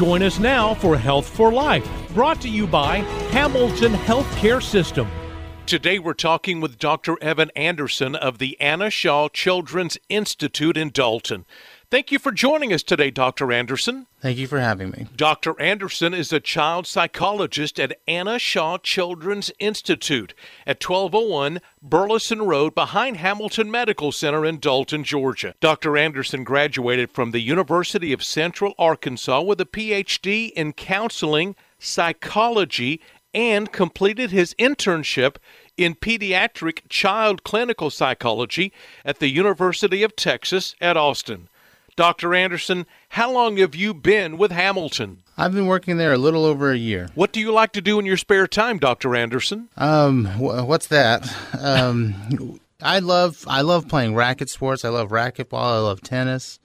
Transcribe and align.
Join 0.00 0.22
us 0.22 0.38
now 0.38 0.72
for 0.72 0.96
Health 0.96 1.28
for 1.28 1.52
Life, 1.52 1.86
brought 2.14 2.40
to 2.40 2.48
you 2.48 2.66
by 2.66 3.00
Hamilton 3.32 3.92
Healthcare 3.92 4.62
System. 4.62 5.06
Today 5.66 5.98
we're 5.98 6.14
talking 6.14 6.62
with 6.62 6.78
Dr. 6.78 7.22
Evan 7.22 7.50
Anderson 7.54 8.16
of 8.16 8.38
the 8.38 8.58
Anna 8.62 8.88
Shaw 8.88 9.28
Children's 9.28 9.98
Institute 10.08 10.78
in 10.78 10.88
Dalton. 10.88 11.44
Thank 11.90 12.12
you 12.12 12.20
for 12.20 12.30
joining 12.30 12.72
us 12.72 12.84
today, 12.84 13.10
Dr. 13.10 13.50
Anderson. 13.50 14.06
Thank 14.20 14.38
you 14.38 14.46
for 14.46 14.60
having 14.60 14.90
me. 14.92 15.08
Dr. 15.16 15.60
Anderson 15.60 16.14
is 16.14 16.32
a 16.32 16.38
child 16.38 16.86
psychologist 16.86 17.80
at 17.80 17.98
Anna 18.06 18.38
Shaw 18.38 18.78
Children's 18.78 19.50
Institute 19.58 20.32
at 20.68 20.80
1201 20.80 21.60
Burleyson 21.84 22.46
Road 22.46 22.76
behind 22.76 23.16
Hamilton 23.16 23.72
Medical 23.72 24.12
Center 24.12 24.46
in 24.46 24.60
Dalton, 24.60 25.02
Georgia. 25.02 25.56
Dr. 25.58 25.96
Anderson 25.96 26.44
graduated 26.44 27.10
from 27.10 27.32
the 27.32 27.40
University 27.40 28.12
of 28.12 28.22
Central 28.22 28.72
Arkansas 28.78 29.42
with 29.42 29.60
a 29.60 29.66
PhD 29.66 30.52
in 30.52 30.72
counseling, 30.72 31.56
psychology, 31.80 33.00
and 33.34 33.72
completed 33.72 34.30
his 34.30 34.54
internship 34.60 35.38
in 35.76 35.96
pediatric 35.96 36.82
child 36.88 37.42
clinical 37.42 37.90
psychology 37.90 38.72
at 39.04 39.18
the 39.18 39.28
University 39.28 40.04
of 40.04 40.14
Texas 40.14 40.76
at 40.80 40.96
Austin. 40.96 41.48
Dr. 41.96 42.34
Anderson, 42.34 42.86
how 43.10 43.30
long 43.32 43.56
have 43.58 43.74
you 43.74 43.92
been 43.94 44.38
with 44.38 44.52
Hamilton? 44.52 45.22
I've 45.36 45.52
been 45.52 45.66
working 45.66 45.96
there 45.96 46.12
a 46.12 46.18
little 46.18 46.44
over 46.44 46.70
a 46.70 46.76
year. 46.76 47.08
What 47.14 47.32
do 47.32 47.40
you 47.40 47.52
like 47.52 47.72
to 47.72 47.80
do 47.80 47.98
in 47.98 48.06
your 48.06 48.16
spare 48.16 48.46
time, 48.46 48.78
Dr. 48.78 49.14
Anderson? 49.16 49.68
Um, 49.76 50.26
wh- 50.26 50.66
what's 50.68 50.86
that? 50.88 51.28
Um, 51.58 52.58
I 52.82 52.98
love 53.00 53.44
I 53.46 53.60
love 53.62 53.88
playing 53.88 54.14
racket 54.14 54.48
sports. 54.48 54.84
I 54.84 54.88
love 54.88 55.10
racquetball. 55.10 55.58
I 55.60 55.78
love 55.78 56.00
tennis. 56.00 56.58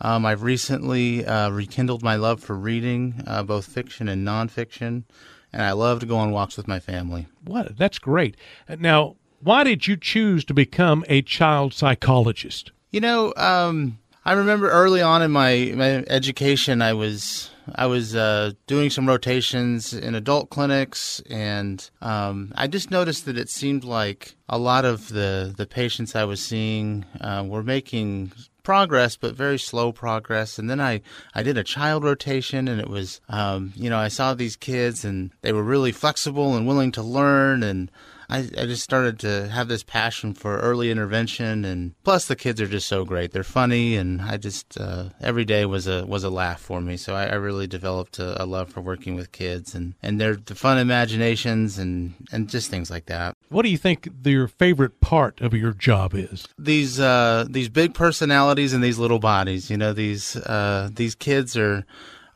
Um, 0.00 0.26
I've 0.26 0.42
recently 0.42 1.24
uh, 1.24 1.50
rekindled 1.50 2.02
my 2.02 2.16
love 2.16 2.40
for 2.42 2.56
reading, 2.56 3.22
uh, 3.26 3.44
both 3.44 3.66
fiction 3.66 4.08
and 4.08 4.26
nonfiction, 4.26 5.04
and 5.52 5.62
I 5.62 5.72
love 5.72 6.00
to 6.00 6.06
go 6.06 6.16
on 6.16 6.32
walks 6.32 6.56
with 6.56 6.66
my 6.66 6.80
family. 6.80 7.28
What? 7.44 7.76
That's 7.76 8.00
great. 8.00 8.36
Now, 8.80 9.14
why 9.40 9.62
did 9.62 9.86
you 9.86 9.96
choose 9.96 10.44
to 10.46 10.54
become 10.54 11.04
a 11.08 11.22
child 11.22 11.72
psychologist? 11.72 12.72
You 12.90 13.00
know, 13.00 13.32
um, 13.36 13.98
I 14.24 14.34
remember 14.34 14.70
early 14.70 15.02
on 15.02 15.22
in 15.22 15.32
my, 15.32 15.72
my 15.74 16.04
education, 16.06 16.80
I 16.80 16.92
was 16.92 17.50
I 17.74 17.86
was 17.86 18.14
uh, 18.14 18.52
doing 18.66 18.90
some 18.90 19.06
rotations 19.06 19.92
in 19.94 20.14
adult 20.14 20.50
clinics, 20.50 21.20
and 21.30 21.88
um, 22.00 22.52
I 22.56 22.66
just 22.66 22.90
noticed 22.90 23.24
that 23.26 23.38
it 23.38 23.48
seemed 23.48 23.84
like 23.84 24.36
a 24.48 24.58
lot 24.58 24.84
of 24.84 25.08
the 25.08 25.52
the 25.56 25.66
patients 25.66 26.14
I 26.14 26.24
was 26.24 26.40
seeing 26.40 27.04
uh, 27.20 27.44
were 27.46 27.62
making 27.64 28.32
progress, 28.62 29.16
but 29.16 29.34
very 29.34 29.58
slow 29.58 29.92
progress. 29.92 30.58
And 30.58 30.68
then 30.68 30.80
I, 30.80 31.02
I 31.34 31.42
did 31.42 31.58
a 31.58 31.64
child 31.64 32.04
rotation, 32.04 32.68
and 32.68 32.80
it 32.80 32.88
was, 32.88 33.20
um, 33.28 33.72
you 33.76 33.90
know, 33.90 33.98
I 33.98 34.08
saw 34.08 34.34
these 34.34 34.56
kids, 34.56 35.04
and 35.04 35.30
they 35.42 35.52
were 35.52 35.62
really 35.62 35.92
flexible 35.92 36.54
and 36.56 36.66
willing 36.66 36.92
to 36.92 37.02
learn, 37.02 37.62
and 37.62 37.90
I, 38.32 38.38
I 38.56 38.64
just 38.64 38.82
started 38.82 39.18
to 39.20 39.48
have 39.48 39.68
this 39.68 39.82
passion 39.82 40.32
for 40.32 40.58
early 40.58 40.90
intervention, 40.90 41.66
and 41.66 41.92
plus 42.02 42.26
the 42.26 42.36
kids 42.36 42.62
are 42.62 42.66
just 42.66 42.88
so 42.88 43.04
great. 43.04 43.32
They're 43.32 43.44
funny, 43.44 43.96
and 43.96 44.22
I 44.22 44.38
just 44.38 44.80
uh, 44.80 45.10
every 45.20 45.44
day 45.44 45.66
was 45.66 45.86
a 45.86 46.06
was 46.06 46.24
a 46.24 46.30
laugh 46.30 46.58
for 46.58 46.80
me. 46.80 46.96
So 46.96 47.14
I, 47.14 47.26
I 47.26 47.34
really 47.34 47.66
developed 47.66 48.18
a, 48.18 48.42
a, 48.42 48.46
love 48.46 48.70
for 48.70 48.80
working 48.80 49.16
with 49.16 49.32
kids, 49.32 49.74
and 49.74 49.94
and 50.02 50.18
their 50.18 50.36
the 50.36 50.54
fun 50.54 50.78
imaginations, 50.78 51.78
and 51.78 52.14
and 52.32 52.48
just 52.48 52.70
things 52.70 52.90
like 52.90 53.04
that. 53.06 53.36
What 53.52 53.64
do 53.64 53.68
you 53.68 53.76
think 53.76 54.08
your 54.24 54.48
favorite 54.48 55.00
part 55.00 55.42
of 55.42 55.52
your 55.52 55.72
job 55.74 56.14
is? 56.14 56.48
These 56.58 56.98
uh, 56.98 57.44
these 57.48 57.68
big 57.68 57.92
personalities 57.92 58.72
and 58.72 58.82
these 58.82 58.98
little 58.98 59.18
bodies. 59.18 59.70
You 59.70 59.76
know, 59.76 59.92
these 59.92 60.36
uh, 60.36 60.88
these 60.90 61.14
kids 61.14 61.54
are 61.56 61.84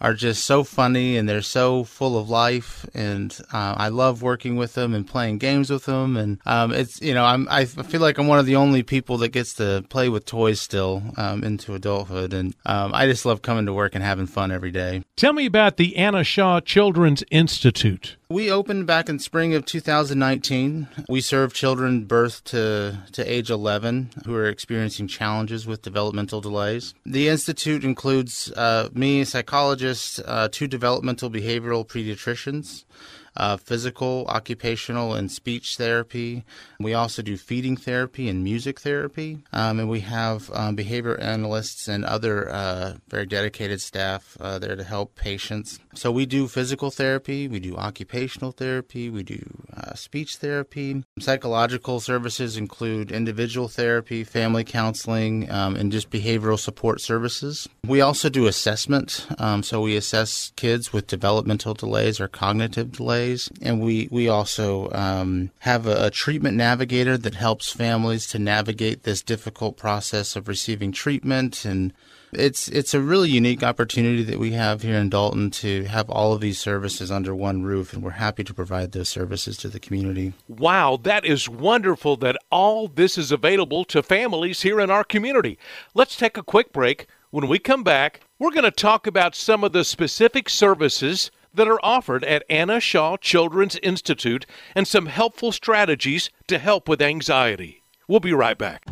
are 0.01 0.15
just 0.15 0.45
so 0.45 0.63
funny 0.65 1.17
and 1.17 1.29
they're 1.29 1.43
so 1.43 1.85
full 1.85 2.19
of 2.19 2.29
life 2.29 2.87
and 2.95 3.39
uh, 3.53 3.75
I 3.77 3.89
love 3.89 4.23
working 4.23 4.57
with 4.57 4.75
them 4.75 4.95
and 4.95 5.07
playing 5.07 5.39
games 5.39 5.71
with 5.71 5.85
them 5.87 6.17
and 6.17 6.39
um, 6.47 6.73
it's 6.73 7.01
you 7.01 7.15
know 7.15 7.25
I'm 7.25 7.47
I 7.51 7.65
feel 7.65 8.01
like 8.01 8.19
I'm 8.19 8.27
one 8.27 8.39
of 8.39 8.47
the 8.47 8.57
only 8.57 8.83
people 8.83 9.19
that 9.19 9.29
gets 9.29 9.55
to 9.55 9.85
play 9.89 10.09
with 10.09 10.25
toys 10.25 10.61
still 10.61 11.03
um, 11.17 11.45
into 11.45 11.75
adulthood 11.75 12.33
and 12.33 12.55
um, 12.67 12.93
I 12.95 13.07
just 13.07 13.25
love 13.25 13.43
coming 13.43 13.67
to 13.67 13.73
work 13.73 13.95
and 13.95 14.05
having 14.05 14.27
fun 14.27 14.51
every 14.51 14.71
day. 14.71 15.03
Tell 15.17 15.33
me 15.33 15.47
about 15.47 15.77
the 15.77 15.97
Anna 15.97 16.25
Shaw 16.25 16.61
Children's 16.61 17.25
Institute. 17.31 18.17
We 18.29 18.51
opened 18.51 18.89
back 18.89 19.09
in 19.09 19.21
spring 19.21 19.55
of 19.55 19.65
2019. 19.67 20.89
We 21.09 21.21
serve 21.21 21.55
children 21.55 22.07
birth 22.07 22.43
to, 22.45 22.99
to 23.13 23.33
age 23.33 23.51
11 23.51 24.11
who 24.25 24.35
are 24.35 24.47
experiencing 24.47 25.07
challenges 25.07 25.65
with 25.65 25.83
developmental 25.83 26.41
delays. 26.41 26.93
The 27.05 27.29
institute 27.29 27.85
includes 27.85 28.51
uh, 28.57 28.89
me, 28.93 29.21
a 29.21 29.27
psychologist, 29.27 29.86
uh, 30.25 30.49
two 30.51 30.67
developmental 30.67 31.31
behavioral 31.31 31.87
pediatricians, 31.87 32.85
uh, 33.37 33.57
physical, 33.57 34.27
occupational, 34.29 35.15
and 35.15 35.31
speech 35.31 35.77
therapy. 35.77 36.45
We 36.81 36.95
also 36.95 37.23
do 37.23 37.37
feeding 37.37 37.77
therapy 37.77 38.29
and 38.29 38.43
music 38.43 38.81
therapy. 38.81 39.39
Um, 39.53 39.81
and 39.81 39.89
we 39.89 40.01
have 40.01 40.51
um, 40.53 40.75
behavior 40.75 41.19
analysts 41.19 41.89
and 41.89 42.05
other 42.05 42.49
uh, 42.51 42.95
very 43.09 43.27
dedicated 43.27 43.81
staff 43.81 44.37
uh, 44.41 44.59
there 44.59 44.77
to 44.77 44.85
help 44.85 45.15
patients. 45.15 45.79
So 45.95 46.11
we 46.11 46.27
do 46.27 46.49
physical 46.49 46.91
therapy, 46.91 47.49
we 47.49 47.61
do 47.61 47.77
occupational 47.77 48.53
therapy, 48.53 49.09
we 49.11 49.23
do 49.23 49.43
uh, 49.77 49.95
speech 49.95 50.37
therapy. 50.37 51.05
Psychological 51.19 52.01
services 52.01 52.57
include 52.57 53.11
individual 53.11 53.69
therapy, 53.69 54.25
family 54.25 54.65
counseling, 54.65 55.51
um, 55.51 55.77
and 55.77 55.91
just 55.91 56.11
behavioral 56.11 56.59
support 56.59 57.01
services. 57.01 57.69
We 57.87 58.01
also 58.01 58.29
do 58.29 58.47
assessment. 58.47 59.27
Um, 59.39 59.63
so 59.63 59.81
we 59.81 59.97
assess 59.97 60.53
kids 60.57 60.93
with 60.93 61.07
developmental 61.07 61.75
delays 61.75 62.21
or 62.21 62.29
cognitive 62.29 62.93
delays. 62.93 63.26
And 63.63 63.81
we, 63.81 64.09
we 64.11 64.29
also 64.29 64.91
um, 64.93 65.51
have 65.61 65.87
a, 65.87 66.07
a 66.07 66.11
treatment 66.11 66.57
navigator 66.57 67.17
that 67.19 67.35
helps 67.35 67.73
families 67.73 68.27
to 68.29 68.39
navigate 68.39 69.03
this 69.03 69.23
difficult 69.23 69.77
process 69.77 70.37
of 70.37 70.49
receiving 70.49 70.93
treatment 70.93 71.65
and 71.65 71.93
it's 72.33 72.69
it's 72.69 72.95
a 72.95 73.01
really 73.01 73.31
unique 73.31 73.63
opportunity 73.63 74.23
that 74.25 74.39
we 74.39 74.53
have 74.53 74.83
here 74.83 74.97
in 74.97 75.09
Dalton 75.09 75.51
to 75.53 75.85
have 75.85 76.11
all 76.11 76.33
of 76.33 76.41
these 76.41 76.59
services 76.59 77.11
under 77.11 77.35
one 77.35 77.63
roof, 77.63 77.93
and 77.93 78.03
we're 78.03 78.11
happy 78.11 78.45
to 78.45 78.55
provide 78.55 78.93
those 78.93 79.09
services 79.09 79.57
to 79.59 79.69
the 79.69 79.81
community. 79.81 80.33
Wow, 80.49 80.99
that 81.03 81.25
is 81.25 81.49
wonderful 81.49 82.17
that 82.19 82.37
all 82.51 82.89
this 82.89 83.17
is 83.17 83.33
available 83.33 83.85
to 83.87 84.03
families 84.03 84.63
here 84.63 84.81
in 84.81 84.91
our 84.91 85.05
community. 85.05 85.59
Let's 85.95 86.17
take 86.17 86.37
a 86.37 86.43
quick 86.43 86.73
break. 86.73 87.07
When 87.31 87.49
we 87.49 87.59
come 87.59 87.83
back, 87.83 88.21
we're 88.39 88.53
going 88.53 88.65
to 88.65 88.71
talk 88.71 89.07
about 89.07 89.35
some 89.35 89.65
of 89.65 89.73
the 89.73 89.85
specific 89.85 90.49
services 90.49 91.31
that 91.57 91.69
are 91.69 91.81
offered 91.83 92.25
at 92.25 92.45
Anna 92.49 92.81
Shaw 92.81 93.17
Children's 93.17 93.77
Institute 93.83 94.47
and 94.75 94.87
some 94.87 95.07
helpful 95.07 95.53
strategies 95.53 96.31
to 96.47 96.59
help 96.59 96.89
with 96.89 97.03
anxiety. 97.03 97.83
We'll 98.09 98.21
be 98.21 98.33
right 98.33 98.57
back. 98.57 98.85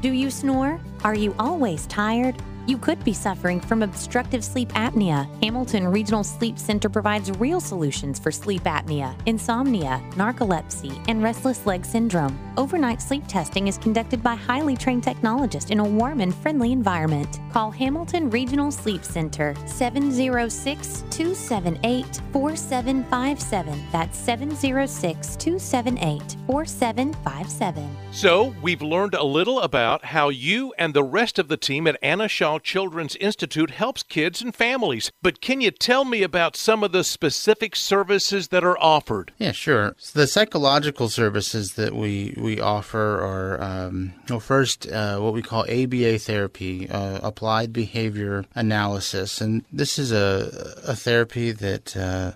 Do 0.00 0.12
you 0.12 0.30
snore? 0.30 0.80
Are 1.04 1.14
you 1.14 1.34
always 1.38 1.86
tired? 1.86 2.36
You 2.68 2.76
could 2.76 3.02
be 3.02 3.14
suffering 3.14 3.62
from 3.62 3.82
obstructive 3.82 4.44
sleep 4.44 4.68
apnea. 4.74 5.26
Hamilton 5.42 5.88
Regional 5.88 6.22
Sleep 6.22 6.58
Center 6.58 6.90
provides 6.90 7.30
real 7.38 7.62
solutions 7.62 8.18
for 8.18 8.30
sleep 8.30 8.64
apnea, 8.64 9.18
insomnia, 9.24 10.02
narcolepsy, 10.16 11.02
and 11.08 11.22
restless 11.22 11.64
leg 11.64 11.82
syndrome. 11.82 12.38
Overnight 12.58 13.00
sleep 13.00 13.26
testing 13.26 13.68
is 13.68 13.78
conducted 13.78 14.22
by 14.22 14.34
highly 14.34 14.76
trained 14.76 15.02
technologists 15.02 15.70
in 15.70 15.80
a 15.80 15.84
warm 15.84 16.20
and 16.20 16.34
friendly 16.34 16.70
environment. 16.70 17.40
Call 17.54 17.70
Hamilton 17.70 18.28
Regional 18.28 18.70
Sleep 18.70 19.02
Center 19.02 19.54
706 19.64 21.04
278 21.08 22.20
4757. 22.34 23.86
That's 23.90 24.18
706 24.18 25.36
278 25.36 26.36
4757. 26.46 27.96
So, 28.10 28.54
we've 28.60 28.82
learned 28.82 29.14
a 29.14 29.24
little 29.24 29.60
about 29.60 30.04
how 30.04 30.28
you 30.28 30.74
and 30.76 30.92
the 30.92 31.04
rest 31.04 31.38
of 31.38 31.48
the 31.48 31.56
team 31.56 31.86
at 31.86 31.96
Anna 32.02 32.28
Shaw 32.28 32.57
Children's 32.58 33.16
Institute 33.16 33.70
helps 33.70 34.02
kids 34.02 34.42
and 34.42 34.54
families. 34.54 35.10
But 35.22 35.40
can 35.40 35.60
you 35.60 35.70
tell 35.70 36.04
me 36.04 36.22
about 36.22 36.56
some 36.56 36.82
of 36.82 36.92
the 36.92 37.04
specific 37.04 37.76
services 37.76 38.48
that 38.48 38.64
are 38.64 38.78
offered? 38.78 39.32
Yeah, 39.38 39.52
sure. 39.52 39.94
So 39.98 40.20
the 40.20 40.26
psychological 40.26 41.08
services 41.08 41.74
that 41.74 41.94
we, 41.94 42.34
we 42.36 42.60
offer 42.60 43.20
are, 43.20 43.62
um, 43.62 44.14
well, 44.28 44.40
first, 44.40 44.90
uh, 44.90 45.18
what 45.18 45.32
we 45.32 45.42
call 45.42 45.62
ABA 45.62 46.18
therapy, 46.18 46.88
uh, 46.88 47.20
applied 47.22 47.72
behavior 47.72 48.44
analysis. 48.54 49.40
And 49.40 49.64
this 49.72 49.98
is 49.98 50.12
a, 50.12 50.74
a 50.86 50.94
therapy 50.94 51.52
that, 51.52 51.96
uh, 51.96 52.32